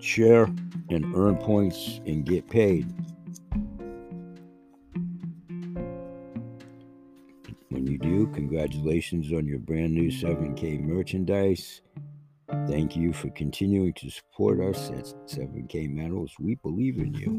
Share 0.00 0.44
and 0.90 1.14
earn 1.14 1.36
points 1.36 2.00
and 2.06 2.26
get 2.26 2.48
paid. 2.50 2.92
When 7.68 7.86
you 7.86 7.98
do, 7.98 8.26
congratulations 8.34 9.32
on 9.32 9.46
your 9.46 9.60
brand 9.60 9.94
new 9.94 10.10
7K 10.10 10.80
merchandise. 10.80 11.82
Thank 12.48 12.94
you 12.94 13.12
for 13.12 13.28
continuing 13.30 13.92
to 13.94 14.08
support 14.08 14.60
us 14.60 14.90
at 14.90 15.04
7K 15.26 15.90
Metals. 15.92 16.32
We 16.38 16.54
believe 16.56 16.98
in 16.98 17.12
you. 17.14 17.30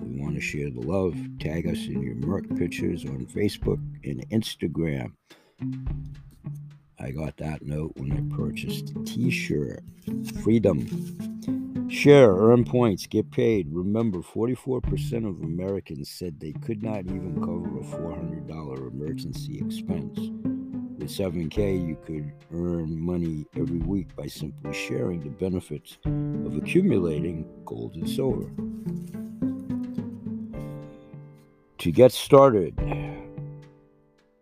We 0.00 0.20
want 0.20 0.36
to 0.36 0.40
share 0.40 0.70
the 0.70 0.80
love. 0.80 1.16
Tag 1.40 1.66
us 1.66 1.86
in 1.86 2.00
your 2.00 2.14
Merc 2.14 2.48
pictures 2.56 3.04
on 3.04 3.26
Facebook 3.26 3.80
and 4.04 4.28
Instagram. 4.30 5.14
I 7.00 7.10
got 7.10 7.36
that 7.38 7.62
note 7.62 7.92
when 7.96 8.12
I 8.12 8.36
purchased 8.36 8.90
a 8.90 9.02
t 9.04 9.30
shirt. 9.30 9.82
Freedom. 10.42 11.88
Share, 11.88 12.32
earn 12.32 12.64
points, 12.64 13.06
get 13.06 13.32
paid. 13.32 13.66
Remember, 13.70 14.20
44% 14.20 15.28
of 15.28 15.42
Americans 15.42 16.08
said 16.08 16.38
they 16.38 16.52
could 16.52 16.82
not 16.82 17.00
even 17.06 17.40
cover 17.40 17.78
a 17.78 17.82
$400 17.82 18.92
emergency 18.92 19.58
expense. 19.58 20.51
With 21.02 21.10
7K, 21.10 21.84
you 21.84 21.96
could 22.06 22.32
earn 22.54 22.96
money 22.96 23.44
every 23.56 23.80
week 23.80 24.14
by 24.14 24.28
simply 24.28 24.72
sharing 24.72 25.18
the 25.18 25.30
benefits 25.30 25.98
of 26.04 26.56
accumulating 26.56 27.44
gold 27.64 27.96
and 27.96 28.08
silver. 28.08 28.48
To 31.78 31.90
get 31.90 32.12
started, 32.12 32.78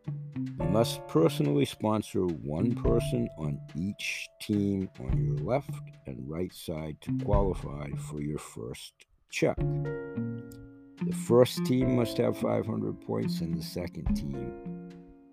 you 0.04 0.66
must 0.68 1.00
personally 1.08 1.64
sponsor 1.64 2.26
one 2.26 2.74
person 2.74 3.30
on 3.38 3.58
each 3.74 4.28
team 4.42 4.90
on 5.00 5.16
your 5.24 5.38
left 5.38 5.70
and 6.04 6.28
right 6.28 6.52
side 6.52 7.00
to 7.00 7.18
qualify 7.24 7.88
for 8.10 8.20
your 8.20 8.38
first 8.38 8.92
check. 9.30 9.56
The 9.56 11.16
first 11.26 11.64
team 11.64 11.96
must 11.96 12.18
have 12.18 12.36
500 12.36 13.00
points, 13.00 13.40
and 13.40 13.56
the 13.56 13.62
second 13.62 14.14
team 14.14 14.90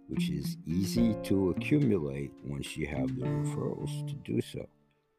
which 0.08 0.30
is 0.30 0.58
easy 0.66 1.16
to 1.24 1.50
accumulate 1.52 2.32
once 2.46 2.76
you 2.78 2.88
have 2.88 3.08
the 3.16 3.26
referrals 3.26 4.08
to 4.08 4.16
do 4.16 4.42
so. 4.42 4.68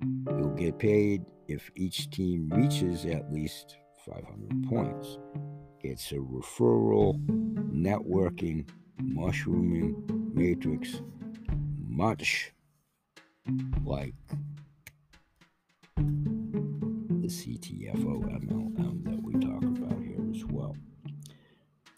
You'll 0.01 0.55
get 0.55 0.79
paid 0.79 1.25
if 1.49 1.71
each 1.75 2.11
team 2.11 2.49
reaches 2.55 3.05
at 3.05 3.33
least 3.33 3.77
500 4.07 4.69
points. 4.69 5.19
It's 5.81 6.13
a 6.13 6.17
referral, 6.17 7.19
networking, 7.71 8.69
mushrooming 9.01 9.97
matrix, 10.35 11.03
much 11.89 12.53
like 13.85 14.15
the 15.97 17.29
CTFO 17.29 18.23
MLM 18.23 18.68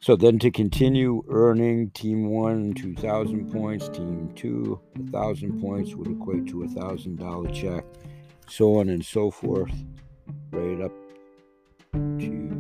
So 0.03 0.17
then 0.17 0.39
to 0.39 0.51
continue 0.51 1.23
earning, 1.29 1.91
team 1.91 2.31
one, 2.31 2.73
2,000 2.73 3.53
points, 3.53 3.91
team 3.91 4.33
two, 4.35 4.81
1,000 4.97 5.61
points 5.61 5.95
would 5.95 6.11
equate 6.11 6.47
to 6.49 6.63
a 6.63 6.69
$1,000 6.69 7.55
check, 7.55 7.85
so 8.49 8.79
on 8.79 8.89
and 8.89 9.05
so 9.05 9.31
forth, 9.31 9.71
right 10.53 10.81
up 10.81 10.93
to 11.93 12.51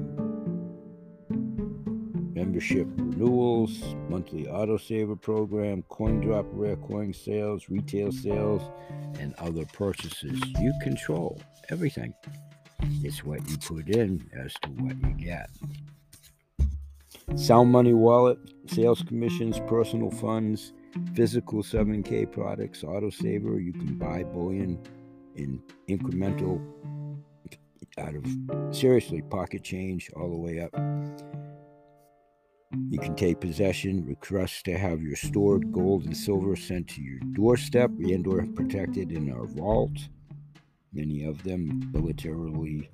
membership 2.34 2.86
renewals, 2.96 3.94
monthly 4.10 4.44
autosaver 4.44 5.18
program, 5.18 5.82
coin 5.88 6.20
drop 6.20 6.44
rare 6.50 6.76
coin 6.76 7.14
sales, 7.14 7.70
retail 7.70 8.12
sales, 8.12 8.62
and 9.18 9.34
other 9.38 9.64
purchases. 9.72 10.38
You 10.60 10.74
control 10.82 11.40
everything. 11.70 12.12
It's 13.02 13.24
what 13.24 13.48
you 13.48 13.56
put 13.56 13.88
in 13.88 14.28
as 14.38 14.52
to 14.62 14.68
what 14.72 14.96
you 15.00 15.14
get. 15.14 15.48
Sound 17.36 17.70
Money 17.70 17.94
Wallet, 17.94 18.38
sales 18.66 19.02
commissions, 19.02 19.60
personal 19.66 20.10
funds, 20.10 20.72
physical 21.14 21.62
7K 21.62 22.30
products, 22.30 22.82
autosaver. 22.82 23.64
You 23.64 23.72
can 23.72 23.96
buy 23.96 24.24
bullion 24.24 24.78
in 25.36 25.62
incremental, 25.88 26.60
out 27.98 28.14
of 28.14 28.74
seriously 28.74 29.22
pocket 29.22 29.62
change 29.62 30.10
all 30.16 30.28
the 30.28 30.36
way 30.36 30.60
up. 30.60 30.74
You 32.88 32.98
can 32.98 33.14
take 33.14 33.40
possession, 33.40 34.04
request 34.06 34.64
to 34.66 34.76
have 34.76 35.02
your 35.02 35.16
stored 35.16 35.72
gold 35.72 36.04
and 36.04 36.16
silver 36.16 36.56
sent 36.56 36.88
to 36.88 37.02
your 37.02 37.20
doorstep 37.32 37.90
and 37.98 38.26
or 38.26 38.46
protected 38.54 39.12
in 39.12 39.32
our 39.32 39.46
vault. 39.46 40.08
Many 40.92 41.24
of 41.24 41.42
them 41.42 41.90
militarily 41.92 42.90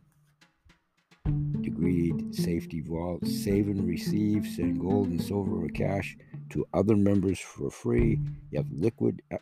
degreed 1.67 2.35
safety 2.35 2.81
vault, 2.81 3.27
save 3.27 3.69
and 3.69 3.87
receive, 3.87 4.47
send 4.47 4.81
gold 4.81 5.09
and 5.09 5.23
silver 5.23 5.65
or 5.65 5.69
cash 5.69 6.17
to 6.51 6.67
other 6.73 6.97
members 6.97 7.41
for 7.41 7.71
free. 7.71 8.21
You 8.51 8.59
have 8.59 8.71
liquid, 8.73 9.23
uh, 9.33 9.39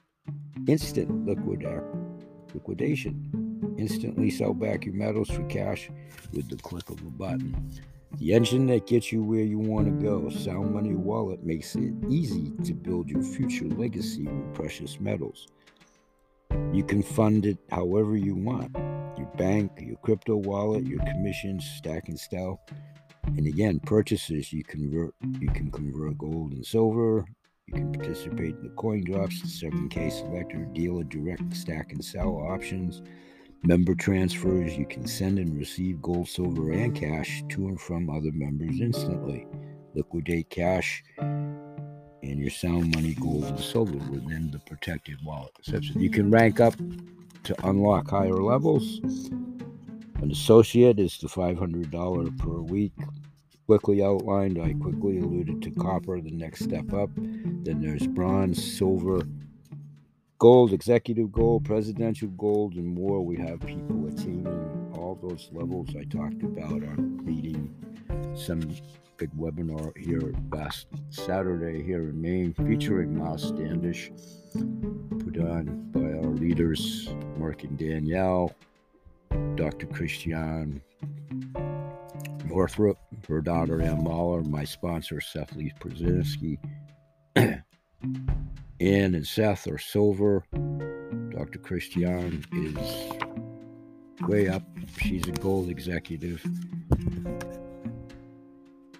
instant 0.66 1.26
liquid 1.26 1.64
uh, 1.64 1.80
liquidation. 2.54 3.74
Instantly 3.78 4.30
sell 4.30 4.54
back 4.54 4.84
your 4.84 4.94
metals 4.94 5.28
for 5.28 5.42
cash 5.44 5.90
with 6.32 6.48
the 6.48 6.56
click 6.56 6.88
of 6.90 7.00
a 7.00 7.10
button. 7.10 7.70
The 8.18 8.32
engine 8.32 8.66
that 8.68 8.86
gets 8.86 9.10
you 9.10 9.24
where 9.24 9.42
you 9.42 9.58
want 9.58 9.86
to 9.86 10.04
go. 10.04 10.30
Sound 10.30 10.72
Money 10.72 10.94
Wallet 10.94 11.42
makes 11.44 11.74
it 11.74 11.92
easy 12.08 12.52
to 12.64 12.72
build 12.72 13.08
your 13.08 13.22
future 13.22 13.66
legacy 13.66 14.24
with 14.24 14.54
precious 14.54 15.00
metals. 15.00 15.48
You 16.72 16.84
can 16.84 17.02
fund 17.02 17.46
it 17.46 17.58
however 17.70 18.16
you 18.16 18.34
want 18.34 18.74
your 19.16 19.30
bank, 19.36 19.72
your 19.80 19.96
crypto 19.96 20.36
wallet, 20.36 20.86
your 20.86 21.00
commissions, 21.00 21.64
stack 21.76 22.08
and 22.08 22.18
sell. 22.18 22.60
And 23.26 23.46
again, 23.46 23.80
purchases 23.80 24.52
you 24.52 24.64
convert 24.64 25.14
you 25.40 25.48
can 25.48 25.70
convert 25.70 26.18
gold 26.18 26.52
and 26.52 26.64
silver. 26.64 27.24
You 27.66 27.74
can 27.74 27.92
participate 27.92 28.56
in 28.56 28.62
the 28.62 28.68
coin 28.70 29.04
drops, 29.04 29.40
the 29.40 29.66
7K 29.66 30.12
selector, 30.12 30.66
dealer 30.72 31.04
direct 31.04 31.56
stack 31.56 31.92
and 31.92 32.04
sell 32.04 32.36
options, 32.36 33.02
member 33.62 33.94
transfers. 33.94 34.76
You 34.76 34.84
can 34.84 35.06
send 35.06 35.38
and 35.38 35.56
receive 35.58 36.02
gold, 36.02 36.28
silver, 36.28 36.72
and 36.72 36.94
cash 36.94 37.42
to 37.50 37.68
and 37.68 37.80
from 37.80 38.10
other 38.10 38.32
members 38.32 38.80
instantly. 38.80 39.46
Liquidate 39.94 40.50
cash 40.50 41.02
and 42.30 42.40
your 42.40 42.50
sound 42.50 42.94
money, 42.94 43.14
gold, 43.14 43.44
and 43.44 43.60
silver 43.60 43.98
within 44.10 44.50
the 44.50 44.58
protected 44.60 45.18
wallet. 45.24 45.52
You 45.66 46.10
can 46.10 46.24
mm-hmm. 46.24 46.34
rank 46.34 46.60
up 46.60 46.74
to 47.44 47.66
unlock 47.66 48.10
higher 48.10 48.42
levels. 48.42 49.00
An 50.22 50.30
associate 50.30 50.98
is 50.98 51.18
the 51.18 51.28
$500 51.28 52.38
per 52.38 52.60
week. 52.60 52.92
Quickly 53.66 54.02
outlined, 54.02 54.58
I 54.58 54.74
quickly 54.74 55.18
alluded 55.18 55.62
to 55.62 55.70
copper, 55.70 56.20
the 56.20 56.30
next 56.30 56.64
step 56.64 56.92
up. 56.92 57.10
Then 57.16 57.80
there's 57.80 58.06
bronze, 58.06 58.62
silver, 58.76 59.22
gold, 60.38 60.72
executive 60.72 61.32
gold, 61.32 61.64
presidential 61.64 62.28
gold, 62.28 62.74
and 62.74 62.94
more. 62.94 63.24
We 63.24 63.36
have 63.36 63.60
people 63.60 64.06
attaining 64.06 64.92
all 64.94 65.18
those 65.22 65.48
levels 65.52 65.94
I 65.96 66.04
talked 66.04 66.42
about. 66.42 66.72
I'm 66.72 67.24
leading 67.24 67.74
some 68.34 68.60
big 69.16 69.30
webinar 69.36 69.96
here 69.96 70.32
last 70.52 70.86
Saturday 71.10 71.82
here 71.82 72.08
in 72.08 72.20
Maine 72.20 72.54
featuring 72.54 73.16
Miles 73.16 73.44
Standish, 73.48 74.10
put 74.52 75.38
on 75.38 75.90
by 75.92 76.00
our 76.00 76.32
leaders, 76.34 77.08
Mark 77.36 77.64
and 77.64 77.78
Danielle, 77.78 78.54
Dr. 79.54 79.86
Christiane 79.86 80.80
Northrup, 82.44 82.98
her 83.28 83.40
daughter 83.40 83.80
Ann 83.80 84.02
Mahler, 84.02 84.42
my 84.42 84.64
sponsor 84.64 85.20
Seth 85.20 85.54
Lee 85.54 85.72
Brzezinski, 85.80 86.58
Ann 87.36 87.64
and 88.80 89.26
Seth 89.26 89.66
are 89.66 89.78
silver. 89.78 90.44
Dr. 91.30 91.58
Christiane 91.58 92.44
is 92.52 94.28
way 94.28 94.48
up. 94.48 94.62
She's 94.98 95.26
a 95.26 95.32
gold 95.32 95.68
executive. 95.68 96.44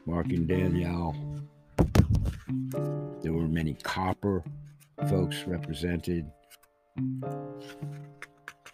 Mark 0.07 0.27
and 0.27 0.47
Danielle. 0.47 1.17
There 3.23 3.33
were 3.33 3.49
many 3.49 3.75
copper 3.83 4.45
folks 5.09 5.45
represented, 5.45 6.31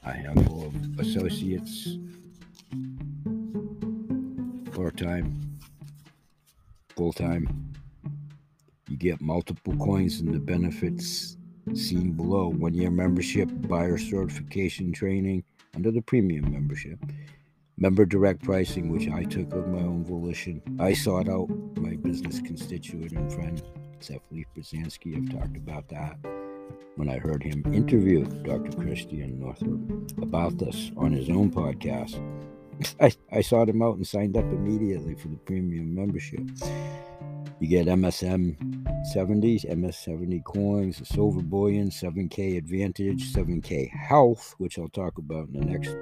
a 0.05 0.13
handful 0.13 0.67
of 0.67 0.99
associates, 0.99 1.99
part 4.73 4.97
time, 4.97 5.41
full 6.97 7.13
time. 7.13 7.73
You 8.89 8.97
get 8.97 9.21
multiple 9.21 9.77
coins 9.77 10.21
and 10.21 10.35
the 10.35 10.41
benefits 10.41 11.37
seen 11.75 12.13
below 12.13 12.49
one 12.49 12.75
year 12.75 12.91
membership, 12.91 13.49
buyer 13.69 13.99
certification 13.99 14.93
training 14.93 15.45
under 15.77 15.93
the 15.93 16.03
premium 16.03 16.51
membership 16.51 16.99
member 17.81 18.05
direct 18.05 18.43
pricing, 18.45 18.91
which 18.91 19.09
I 19.09 19.25
took 19.25 19.53
of 19.55 19.67
my 19.69 19.81
own 19.81 20.05
volition. 20.05 20.63
I 20.79 20.93
sought 20.93 21.29
out 21.29 21.49
my 21.77 21.97
business 21.97 22.41
constituent 22.41 23.13
and 23.13 23.33
friend, 23.33 23.63
Seth 24.01 24.21
Leaf 24.31 24.47
Brzezinski. 24.57 25.17
I've 25.17 25.33
talked 25.33 25.57
about 25.57 25.89
that 25.89 26.19
when 26.97 27.09
I 27.09 27.19
heard 27.19 27.43
him 27.43 27.65
interview 27.73 28.25
Dr. 28.43 28.77
Christiane 28.77 29.41
Northrup 29.41 29.81
about 30.23 30.59
this 30.59 30.91
on 30.99 31.13
his 31.13 31.31
own 31.31 31.51
podcast. 31.51 32.21
I, 33.01 33.13
I 33.33 33.41
sought 33.41 33.69
him 33.69 33.83
out 33.83 33.97
and 33.97 34.07
signed 34.07 34.37
up 34.37 34.45
immediately 34.45 35.15
for 35.15 35.29
the 35.29 35.37
premium 35.37 35.95
membership. 35.95 36.43
You 37.61 37.69
get 37.69 37.87
MSM 37.87 38.57
70s, 39.15 39.77
MS 39.77 39.97
70 39.99 40.43
coins, 40.47 41.09
silver 41.09 41.43
bullion, 41.43 41.91
7K 41.91 42.57
advantage, 42.57 43.33
7K 43.35 43.91
health, 43.91 44.55
which 44.59 44.79
I'll 44.79 44.89
talk 44.89 45.19
about 45.19 45.49
in 45.49 45.61
the 45.61 45.67
next. 45.67 45.97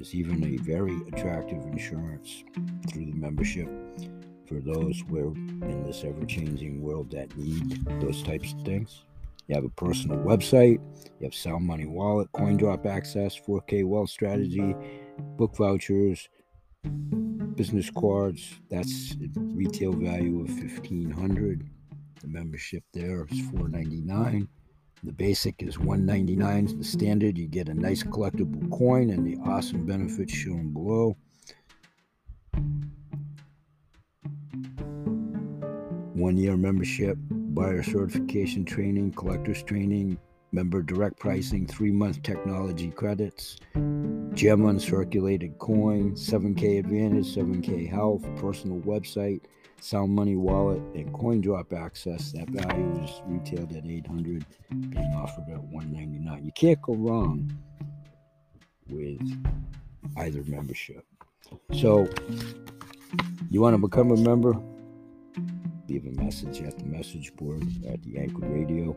There's 0.00 0.14
even 0.14 0.42
a 0.42 0.56
very 0.56 0.96
attractive 1.12 1.62
insurance 1.66 2.42
through 2.88 3.04
the 3.04 3.12
membership 3.12 3.68
for 4.46 4.58
those 4.58 5.02
who 5.06 5.18
are 5.18 5.34
in 5.34 5.84
this 5.84 6.04
ever 6.04 6.24
changing 6.24 6.80
world 6.80 7.10
that 7.10 7.36
need 7.36 7.84
those 8.00 8.22
types 8.22 8.54
of 8.54 8.62
things. 8.62 9.04
You 9.46 9.56
have 9.56 9.66
a 9.66 9.68
personal 9.68 10.16
website, 10.16 10.80
you 11.18 11.24
have 11.24 11.34
Sound 11.34 11.66
Money 11.66 11.84
Wallet, 11.84 12.32
Coin 12.32 12.56
Drop 12.56 12.86
Access, 12.86 13.38
4K 13.38 13.84
Wealth 13.84 14.08
Strategy, 14.08 14.74
book 15.36 15.54
vouchers, 15.54 16.30
business 17.54 17.90
cards. 17.90 18.54
That's 18.70 19.16
retail 19.36 19.92
value 19.92 20.40
of 20.40 20.48
1500 20.48 21.68
The 22.22 22.26
membership 22.26 22.84
there 22.94 23.26
is 23.30 23.38
499 23.50 24.48
The 25.02 25.12
basic 25.12 25.62
is 25.62 25.78
199 25.78 26.78
The 26.78 26.84
standard, 26.84 27.38
you 27.38 27.46
get 27.46 27.70
a 27.70 27.74
nice 27.74 28.02
collectible 28.02 28.70
coin 28.70 29.08
and 29.08 29.26
the 29.26 29.38
awesome 29.48 29.86
benefits 29.86 30.32
shown 30.32 30.74
below. 30.74 31.16
One 36.12 36.36
year 36.36 36.54
membership, 36.58 37.16
buyer 37.30 37.82
certification 37.82 38.66
training, 38.66 39.12
collectors 39.12 39.62
training, 39.62 40.18
member 40.52 40.82
direct 40.82 41.18
pricing, 41.18 41.66
three 41.66 41.92
month 41.92 42.22
technology 42.22 42.90
credits, 42.90 43.56
gem 44.34 44.60
uncirculated 44.60 45.56
coin, 45.56 46.12
7K 46.12 46.78
advantage, 46.78 47.34
7K 47.34 47.88
health, 47.88 48.22
personal 48.36 48.80
website, 48.80 49.40
sound 49.80 50.14
money 50.14 50.36
wallet, 50.36 50.80
and 50.94 51.12
coin 51.12 51.40
drop 51.40 51.72
access. 51.72 52.32
That 52.32 52.48
value 52.48 53.02
is 53.02 53.22
retailed 53.26 53.72
at 53.76 53.86
800, 53.86 54.44
being 54.70 55.14
offered 55.14 55.48
at 55.50 55.62
199. 55.62 56.44
You 56.44 56.52
can't 56.52 56.80
go 56.82 56.94
wrong 56.94 57.50
with 58.88 59.20
either 60.16 60.42
membership. 60.44 61.04
So, 61.72 62.08
you 63.50 63.60
want 63.60 63.74
to 63.74 63.78
become 63.78 64.10
a 64.10 64.16
member? 64.16 64.54
Leave 65.88 66.06
a 66.06 66.22
message 66.22 66.62
at 66.62 66.78
the 66.78 66.84
message 66.84 67.34
board 67.34 67.62
at 67.88 68.02
the 68.02 68.18
Anchor 68.18 68.46
Radio. 68.46 68.96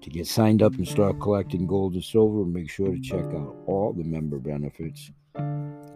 To 0.00 0.10
get 0.10 0.26
signed 0.26 0.62
up 0.62 0.74
and 0.74 0.88
start 0.88 1.20
collecting 1.20 1.66
gold 1.66 1.92
and 1.94 2.02
silver, 2.02 2.44
make 2.44 2.70
sure 2.70 2.90
to 2.90 3.00
check 3.00 3.24
out 3.24 3.54
all 3.66 3.92
the 3.92 4.02
member 4.02 4.38
benefits. 4.38 5.10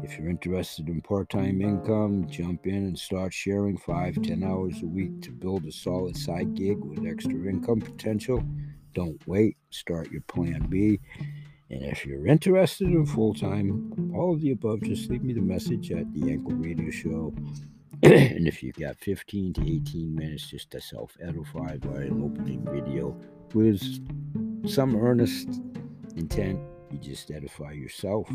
If 0.05 0.19
you're 0.19 0.29
interested 0.29 0.89
in 0.89 1.01
part 1.01 1.31
time 1.31 1.61
mm-hmm. 1.61 1.69
income, 1.69 2.27
jump 2.29 2.67
in 2.67 2.75
and 2.75 2.99
start 2.99 3.33
sharing 3.33 3.79
five, 3.79 4.21
ten 4.23 4.45
hours 4.45 4.83
a 4.83 4.87
week 4.87 5.23
to 5.23 5.31
build 5.31 5.65
a 5.65 5.73
solid 5.73 6.17
side 6.17 6.55
gig 6.55 6.79
with 6.85 7.07
extra 7.07 7.33
income 7.33 7.81
potential. 7.81 8.45
Don't 8.93 9.21
wait, 9.27 9.57
start 9.71 10.11
your 10.11 10.21
plan 10.23 10.67
B. 10.69 11.01
And 11.71 11.83
if 11.85 12.05
you're 12.05 12.27
interested 12.27 12.89
in 12.89 13.07
full 13.07 13.33
time, 13.33 14.13
all 14.15 14.35
of 14.35 14.43
the 14.43 14.51
above, 14.51 14.83
just 14.83 15.11
leave 15.11 15.25
me 15.25 15.33
the 15.33 15.41
message 15.41 15.91
at 15.91 16.13
the 16.13 16.31
Anchor 16.31 16.55
Radio 16.55 16.91
Show. 16.91 17.35
and 18.03 18.47
if 18.47 18.63
you've 18.63 18.77
got 18.77 18.99
15 18.99 19.55
to 19.55 19.63
18 19.63 20.15
minutes 20.15 20.51
just 20.51 20.71
to 20.73 20.81
self 20.81 21.17
edify 21.21 21.79
by 21.79 22.03
an 22.03 22.23
opening 22.23 22.63
video, 22.71 23.19
with 23.55 23.81
some 24.69 24.97
earnest 24.97 25.63
intent. 26.17 26.61
You 26.91 26.99
just 26.99 27.31
edify 27.31 27.73
yourself 27.73 28.29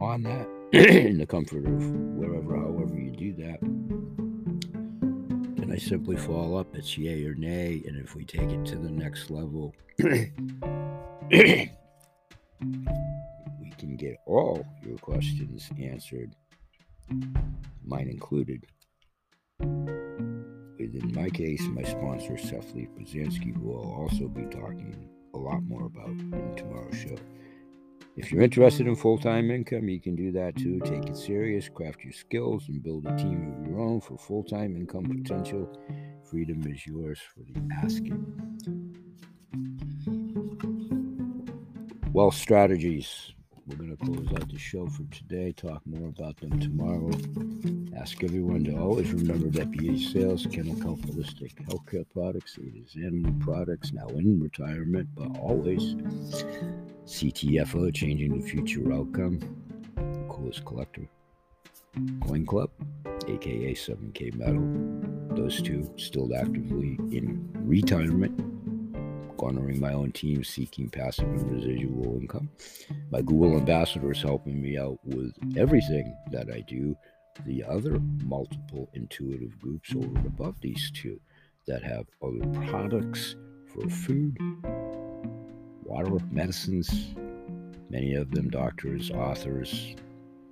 on 0.00 0.22
that 0.24 0.48
in 0.72 1.18
the 1.18 1.26
comfort 1.26 1.66
of 1.66 1.90
wherever, 2.16 2.56
however 2.56 2.96
you 2.96 3.10
do 3.10 3.32
that. 3.34 3.60
And 5.62 5.72
I 5.72 5.76
simply 5.76 6.16
follow 6.16 6.56
up, 6.58 6.76
it's 6.76 6.96
yay 6.96 7.24
or 7.24 7.34
nay. 7.34 7.82
And 7.86 7.96
if 7.96 8.14
we 8.14 8.24
take 8.24 8.50
it 8.50 8.64
to 8.66 8.76
the 8.76 8.90
next 8.90 9.30
level, 9.30 9.74
we 9.98 11.70
can 13.78 13.96
get 13.96 14.16
all 14.26 14.64
your 14.82 14.98
questions 14.98 15.70
answered, 15.78 16.34
mine 17.84 18.08
included 18.08 18.64
in 20.94 21.12
my 21.14 21.28
case, 21.30 21.62
my 21.68 21.82
sponsor, 21.82 22.36
Seth 22.36 22.74
Lee 22.74 22.88
Brzezinski, 22.96 23.54
who 23.54 23.72
I'll 23.74 24.02
also 24.02 24.28
be 24.28 24.44
talking 24.44 25.08
a 25.34 25.38
lot 25.38 25.62
more 25.62 25.86
about 25.86 26.08
in 26.08 26.54
tomorrow's 26.56 26.96
show. 26.96 27.16
If 28.16 28.32
you're 28.32 28.42
interested 28.42 28.86
in 28.86 28.96
full 28.96 29.18
time 29.18 29.50
income, 29.50 29.88
you 29.88 30.00
can 30.00 30.16
do 30.16 30.32
that 30.32 30.56
too. 30.56 30.80
Take 30.84 31.06
it 31.06 31.16
serious, 31.16 31.68
craft 31.68 32.02
your 32.02 32.12
skills, 32.12 32.68
and 32.68 32.82
build 32.82 33.06
a 33.06 33.16
team 33.16 33.54
of 33.56 33.66
your 33.66 33.80
own 33.80 34.00
for 34.00 34.18
full 34.18 34.42
time 34.42 34.76
income 34.76 35.04
potential. 35.04 35.70
Freedom 36.28 36.62
is 36.66 36.86
yours 36.86 37.20
for 37.20 37.40
the 37.40 37.74
asking. 37.82 38.26
Wealth 42.12 42.34
strategies. 42.34 43.32
We're 43.66 43.76
going 43.76 43.96
to 43.96 44.04
close 44.04 44.26
out 44.34 44.50
the 44.50 44.58
show 44.58 44.88
for 44.88 45.04
today, 45.12 45.52
talk 45.52 45.80
more 45.86 46.08
about 46.08 46.36
them 46.38 46.58
tomorrow. 46.58 47.12
Ask 47.96 48.24
everyone 48.24 48.64
to 48.64 48.76
always 48.76 49.12
remember 49.12 49.48
that 49.50 49.70
BH 49.70 50.12
Sales, 50.12 50.42
Health 50.44 51.02
Holistic 51.02 51.54
Healthcare 51.66 52.04
Products, 52.12 52.58
it 52.58 52.74
is 52.74 52.96
animal 52.96 53.32
products 53.38 53.92
now 53.92 54.08
in 54.08 54.40
retirement, 54.40 55.08
but 55.14 55.38
always 55.38 55.94
CTFO, 57.04 57.94
changing 57.94 58.40
the 58.40 58.46
future 58.46 58.92
outcome. 58.92 59.40
Coolest 60.28 60.64
collector. 60.64 61.08
Coin 62.26 62.46
Club, 62.46 62.70
aka 63.26 63.74
7K 63.74 64.34
Metal. 64.34 65.36
Those 65.36 65.60
two 65.60 65.92
still 65.96 66.34
actively 66.36 66.98
in 67.10 67.50
retirement 67.54 68.40
garnering 69.40 69.80
my 69.80 69.94
own 69.94 70.12
team, 70.12 70.44
seeking 70.44 70.90
passive 70.90 71.24
and 71.24 71.50
residual 71.50 72.18
income. 72.20 72.50
My 73.10 73.22
Google 73.22 73.56
ambassador 73.56 74.12
is 74.12 74.20
helping 74.20 74.60
me 74.60 74.76
out 74.76 74.98
with 75.02 75.32
everything 75.56 76.14
that 76.30 76.50
I 76.52 76.60
do. 76.60 76.94
The 77.46 77.64
other 77.64 77.98
multiple 78.22 78.90
intuitive 78.92 79.58
groups 79.58 79.94
over 79.94 80.04
and 80.04 80.26
above 80.26 80.60
these 80.60 80.90
two 80.90 81.18
that 81.66 81.82
have 81.82 82.04
other 82.22 82.46
products 82.68 83.36
for 83.72 83.88
food, 83.88 84.36
water, 85.90 86.14
of 86.14 86.32
medicines, 86.32 87.14
many 87.90 88.14
of 88.14 88.30
them 88.30 88.48
doctors, 88.48 89.10
authors 89.10 89.96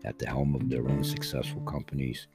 at 0.05 0.19
the 0.19 0.27
helm 0.27 0.57
of 0.57 0.69
their 0.69 0.89
own 0.89 1.05
successful 1.05 1.61
companies. 1.61 2.27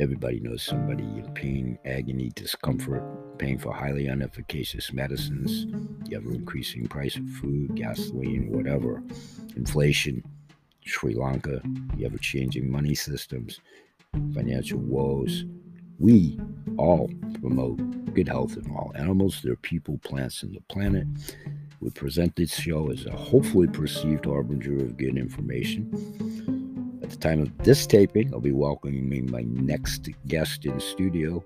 Everybody 0.00 0.40
knows 0.40 0.62
somebody 0.62 1.04
in 1.04 1.30
pain, 1.34 1.78
agony, 1.84 2.32
discomfort, 2.34 3.02
paying 3.38 3.58
for 3.58 3.72
highly 3.72 4.06
inefficacious 4.06 4.92
medicines, 4.94 5.66
the 6.08 6.16
ever 6.16 6.32
increasing 6.32 6.86
price 6.86 7.16
of 7.16 7.28
food, 7.28 7.76
gasoline, 7.76 8.50
whatever, 8.50 9.02
inflation, 9.56 10.24
Sri 10.84 11.14
Lanka, 11.14 11.60
the 11.96 12.06
ever 12.06 12.18
changing 12.18 12.70
money 12.70 12.94
systems, 12.94 13.60
financial 14.32 14.78
woes. 14.78 15.44
We 16.02 16.36
all 16.78 17.08
promote 17.40 17.78
good 18.12 18.26
health 18.26 18.56
in 18.56 18.68
all 18.72 18.90
animals, 18.96 19.40
their 19.40 19.54
people, 19.54 19.98
plants, 19.98 20.42
and 20.42 20.52
the 20.52 20.60
planet. 20.62 21.06
We 21.78 21.90
present 21.90 22.34
this 22.34 22.52
show 22.52 22.90
as 22.90 23.06
a 23.06 23.12
hopefully 23.12 23.68
perceived 23.68 24.24
harbinger 24.24 24.78
of 24.78 24.96
good 24.96 25.16
information. 25.16 26.98
At 27.04 27.10
the 27.10 27.16
time 27.18 27.40
of 27.40 27.56
this 27.58 27.86
taping, 27.86 28.34
I'll 28.34 28.40
be 28.40 28.50
welcoming 28.50 29.30
my 29.30 29.42
next 29.42 30.08
guest 30.26 30.66
in 30.66 30.80
studio 30.80 31.44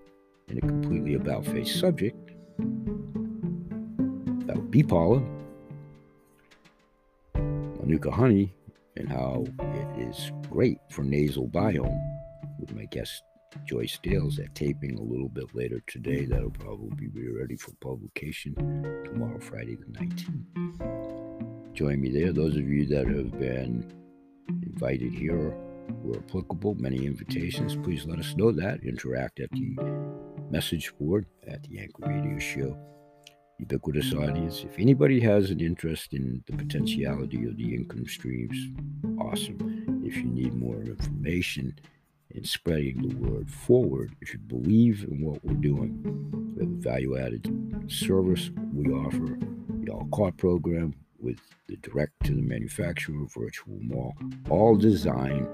in 0.49 0.57
a 0.57 0.63
completely 0.63 1.13
about 1.13 1.45
face 1.45 1.79
subject 1.79 2.31
about 4.41 4.71
bee 4.71 4.83
pollen, 4.83 5.29
Manuka 7.35 8.11
honey, 8.11 8.55
and 8.97 9.07
how 9.11 9.45
it 9.61 10.01
is 10.09 10.33
great 10.49 10.79
for 10.89 11.03
nasal 11.03 11.47
biome 11.47 12.01
with 12.59 12.75
my 12.75 12.87
guest 12.87 13.23
Joyce 13.67 13.99
Dales. 14.03 14.39
at 14.39 14.55
taping 14.55 14.99
a 14.99 15.03
little 15.03 15.29
bit 15.29 15.55
later 15.55 15.81
today. 15.87 16.25
That'll 16.25 16.51
probably 16.51 17.09
be 17.09 17.29
ready 17.29 17.57
for 17.57 17.73
publication 17.81 18.55
tomorrow, 19.05 19.39
Friday 19.41 19.77
the 19.77 19.87
19th. 19.87 21.75
Join 21.75 22.01
me 22.01 22.11
there. 22.11 22.33
Those 22.33 22.57
of 22.57 22.69
you 22.69 22.87
that 22.87 23.07
have 23.07 23.39
been 23.39 23.93
invited 24.49 25.13
here 25.13 25.55
were 26.03 26.19
applicable. 26.19 26.75
Many 26.77 27.07
invitations. 27.07 27.77
Please 27.77 28.07
let 28.07 28.19
us 28.19 28.35
know 28.37 28.53
that. 28.53 28.83
Interact 28.83 29.41
at 29.41 29.51
the 29.51 29.77
message 30.51 30.93
board 30.99 31.27
at 31.47 31.63
the 31.65 31.79
Anchor 31.79 32.07
Radio 32.07 32.39
Show. 32.39 32.77
Ubiquitous 33.59 34.13
audience. 34.13 34.65
If 34.65 34.79
anybody 34.79 35.21
has 35.21 35.51
an 35.51 35.61
interest 35.61 36.13
in 36.13 36.43
the 36.47 36.57
potentiality 36.57 37.45
of 37.47 37.57
the 37.57 37.75
income 37.75 38.07
streams, 38.07 38.57
awesome. 39.19 40.03
If 40.05 40.17
you 40.17 40.25
need 40.25 40.55
more 40.55 40.83
information 40.83 41.75
in 42.31 42.45
spreading 42.45 43.09
the 43.09 43.15
word 43.17 43.51
forward, 43.51 44.15
if 44.21 44.33
you 44.33 44.39
believe 44.39 45.07
in 45.11 45.21
what 45.23 45.45
we're 45.45 45.55
doing, 45.55 46.57
a 46.61 46.67
value 46.67 47.17
added 47.17 47.49
service 47.89 48.51
we 48.73 48.93
offer, 48.93 49.39
the 49.85 49.93
All 49.93 50.09
Cart 50.13 50.37
program, 50.37 50.95
with 51.19 51.41
the 51.67 51.77
direct 51.77 52.13
to 52.25 52.35
the 52.35 52.43
manufacturer 52.43 53.27
virtual 53.35 53.79
mall, 53.81 54.15
all 54.51 54.77
designed 54.77 55.49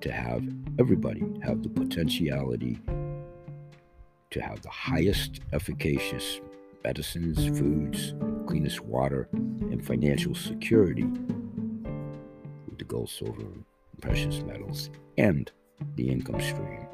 to 0.00 0.10
have 0.10 0.42
everybody 0.78 1.22
have 1.42 1.62
the 1.62 1.68
potentiality 1.68 2.78
to 4.30 4.40
have 4.40 4.62
the 4.62 4.70
highest 4.70 5.40
efficacious 5.52 6.40
medicines, 6.84 7.46
foods, 7.58 8.14
cleanest 8.46 8.80
water, 8.80 9.28
and 9.32 9.84
financial 9.84 10.34
security 10.34 11.04
with 11.04 12.78
the 12.78 12.84
gold, 12.84 13.10
silver, 13.10 13.42
and 13.42 13.64
precious 14.00 14.42
metals 14.42 14.90
and 15.18 15.50
the 15.96 16.08
income 16.08 16.40
stream 16.40 16.86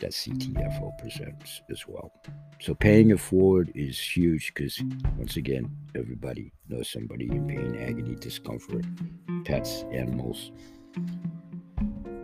that 0.00 0.12
CTFO 0.12 0.96
presents 0.98 1.62
as 1.70 1.86
well. 1.86 2.12
So 2.60 2.74
paying 2.74 3.10
it 3.10 3.20
forward 3.20 3.72
is 3.74 3.98
huge 3.98 4.52
because 4.54 4.80
once 5.16 5.36
again, 5.36 5.76
everybody 5.94 6.52
knows 6.68 6.88
somebody 6.90 7.26
in 7.26 7.46
pain, 7.46 7.76
agony, 7.80 8.14
discomfort, 8.14 8.84
pets, 9.44 9.84
animals. 9.92 10.52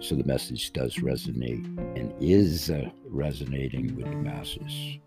So 0.00 0.14
the 0.14 0.24
message 0.24 0.72
does 0.72 0.96
resonate 0.96 1.64
and 1.98 2.14
is 2.20 2.70
uh, 2.70 2.90
resonating 3.06 3.96
with 3.96 4.06
the 4.06 4.16
masses. 4.16 4.98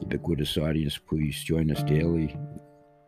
Ubiquitous 0.00 0.56
audience, 0.56 0.98
please 0.98 1.42
join 1.42 1.70
us 1.70 1.82
daily. 1.82 2.36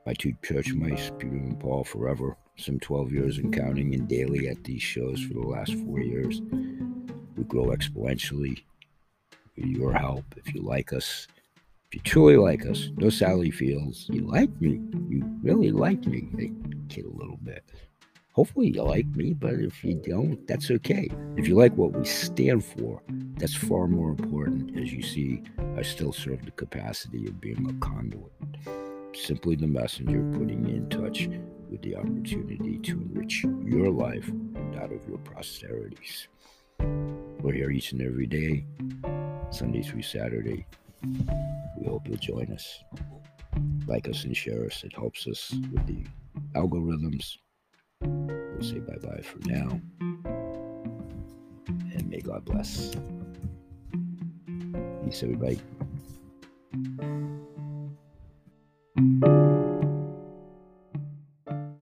My 0.06 0.14
two 0.14 0.34
church 0.44 0.74
mice, 0.74 1.10
Peter 1.18 1.36
and 1.36 1.58
Paul, 1.58 1.84
forever, 1.84 2.36
some 2.60 2.78
12 2.78 3.12
years 3.12 3.38
and 3.38 3.54
counting, 3.54 3.94
and 3.94 4.08
daily 4.08 4.48
at 4.48 4.62
these 4.64 4.82
shows 4.82 5.22
for 5.22 5.34
the 5.34 5.40
last 5.40 5.74
four 5.74 6.00
years. 6.00 6.40
We 7.36 7.44
grow 7.44 7.66
exponentially 7.66 8.62
with 9.56 9.66
your 9.66 9.92
help. 9.92 10.24
If 10.36 10.54
you 10.54 10.62
like 10.62 10.92
us, 10.92 11.26
if 11.86 11.94
you 11.94 12.00
truly 12.02 12.36
like 12.36 12.66
us, 12.66 12.90
no 12.96 13.10
Sally 13.10 13.50
Fields 13.50 14.06
you 14.10 14.20
like 14.26 14.50
me. 14.60 14.80
You 15.08 15.22
really 15.42 15.70
like 15.70 16.06
me. 16.06 16.52
Kid 16.88 17.04
a 17.04 17.08
little 17.08 17.38
bit. 17.42 17.64
Hopefully 18.32 18.68
you 18.68 18.82
like 18.82 19.06
me, 19.16 19.32
but 19.32 19.54
if 19.54 19.82
you 19.82 19.94
don't, 19.94 20.46
that's 20.46 20.70
okay. 20.70 21.10
If 21.36 21.48
you 21.48 21.56
like 21.56 21.76
what 21.76 21.92
we 21.92 22.04
stand 22.04 22.64
for, 22.64 23.02
that's 23.38 23.56
far 23.56 23.88
more 23.88 24.10
important. 24.10 24.78
As 24.78 24.92
you 24.92 25.02
see, 25.02 25.42
I 25.76 25.82
still 25.82 26.12
serve 26.12 26.44
the 26.44 26.52
capacity 26.52 27.26
of 27.26 27.40
being 27.40 27.68
a 27.68 27.84
conduit. 27.84 28.32
Simply 29.12 29.56
the 29.56 29.66
messenger 29.66 30.22
putting 30.38 30.68
in 30.68 30.88
touch 30.88 31.28
with 31.70 31.82
the 31.82 31.96
opportunity 31.96 32.78
to 32.78 32.92
enrich 32.92 33.44
your 33.64 33.90
life 33.90 34.28
and 34.28 34.74
that 34.74 34.92
of 34.92 35.06
your 35.08 35.18
posterities. 35.18 36.26
We're 37.40 37.52
here 37.52 37.70
each 37.70 37.92
and 37.92 38.02
every 38.02 38.26
day, 38.26 38.64
Sunday 39.50 39.82
through 39.82 40.02
Saturday. 40.02 40.66
We 41.02 41.86
hope 41.86 42.06
you'll 42.06 42.16
join 42.16 42.52
us. 42.52 42.82
Like 43.86 44.08
us 44.08 44.24
and 44.24 44.36
share 44.36 44.66
us. 44.66 44.84
It 44.84 44.94
helps 44.94 45.26
us 45.26 45.54
with 45.72 45.86
the 45.86 46.04
algorithms. 46.54 47.36
We'll 48.02 48.62
say 48.62 48.78
bye 48.78 48.96
bye 49.02 49.22
for 49.22 49.38
now. 49.48 49.80
And 51.94 52.08
may 52.08 52.20
God 52.20 52.44
bless. 52.44 52.92
Peace, 55.04 55.22
everybody 55.22 55.60
thank 59.00 59.24
you 59.24 59.39